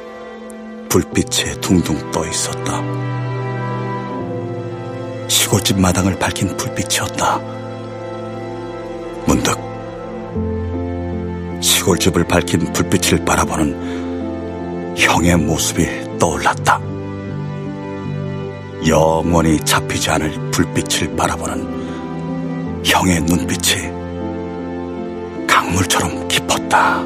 불빛이 0.88 1.60
둥둥 1.60 2.10
떠 2.12 2.26
있었다. 2.26 2.80
시골집 5.28 5.78
마당을 5.80 6.18
밝힌 6.18 6.56
불빛이었다. 6.56 7.38
문득 9.26 9.56
시골집을 11.60 12.24
밝힌 12.24 12.72
불빛을 12.72 13.24
바라보는 13.24 14.94
형의 14.96 15.36
모습이 15.36 16.18
떠올랐다. 16.18 16.80
영원히 18.86 19.58
잡히지 19.64 20.10
않을 20.10 20.50
불빛을 20.52 21.16
바라보는 21.16 22.84
형의 22.84 23.20
눈빛이 23.22 23.90
강물처럼 25.46 26.28
깊었다. 26.28 27.02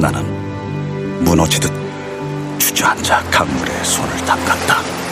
나는 0.00 1.24
무너지듯 1.24 1.72
주저앉아 2.58 3.22
강물에 3.30 3.84
손을 3.84 4.16
담갔다. 4.24 5.03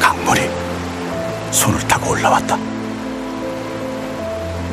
강물이 0.00 0.50
손을 1.50 1.78
타고 1.88 2.10
올라왔다. 2.12 2.56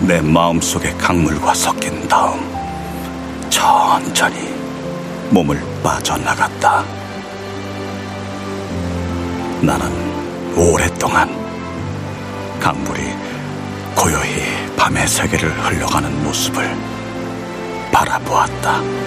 내 0.01 0.21
마음속의 0.21 0.97
강물과 0.97 1.53
섞인 1.53 2.07
다음 2.07 2.39
천천히 3.49 4.53
몸을 5.31 5.61
빠져나갔다. 5.83 6.83
나는 9.61 9.91
오랫동안 10.55 11.29
강물이 12.59 13.01
고요히 13.97 14.75
밤의 14.77 15.07
세계를 15.07 15.49
흘러가는 15.65 16.23
모습을 16.23 16.69
바라보았다. 17.91 19.06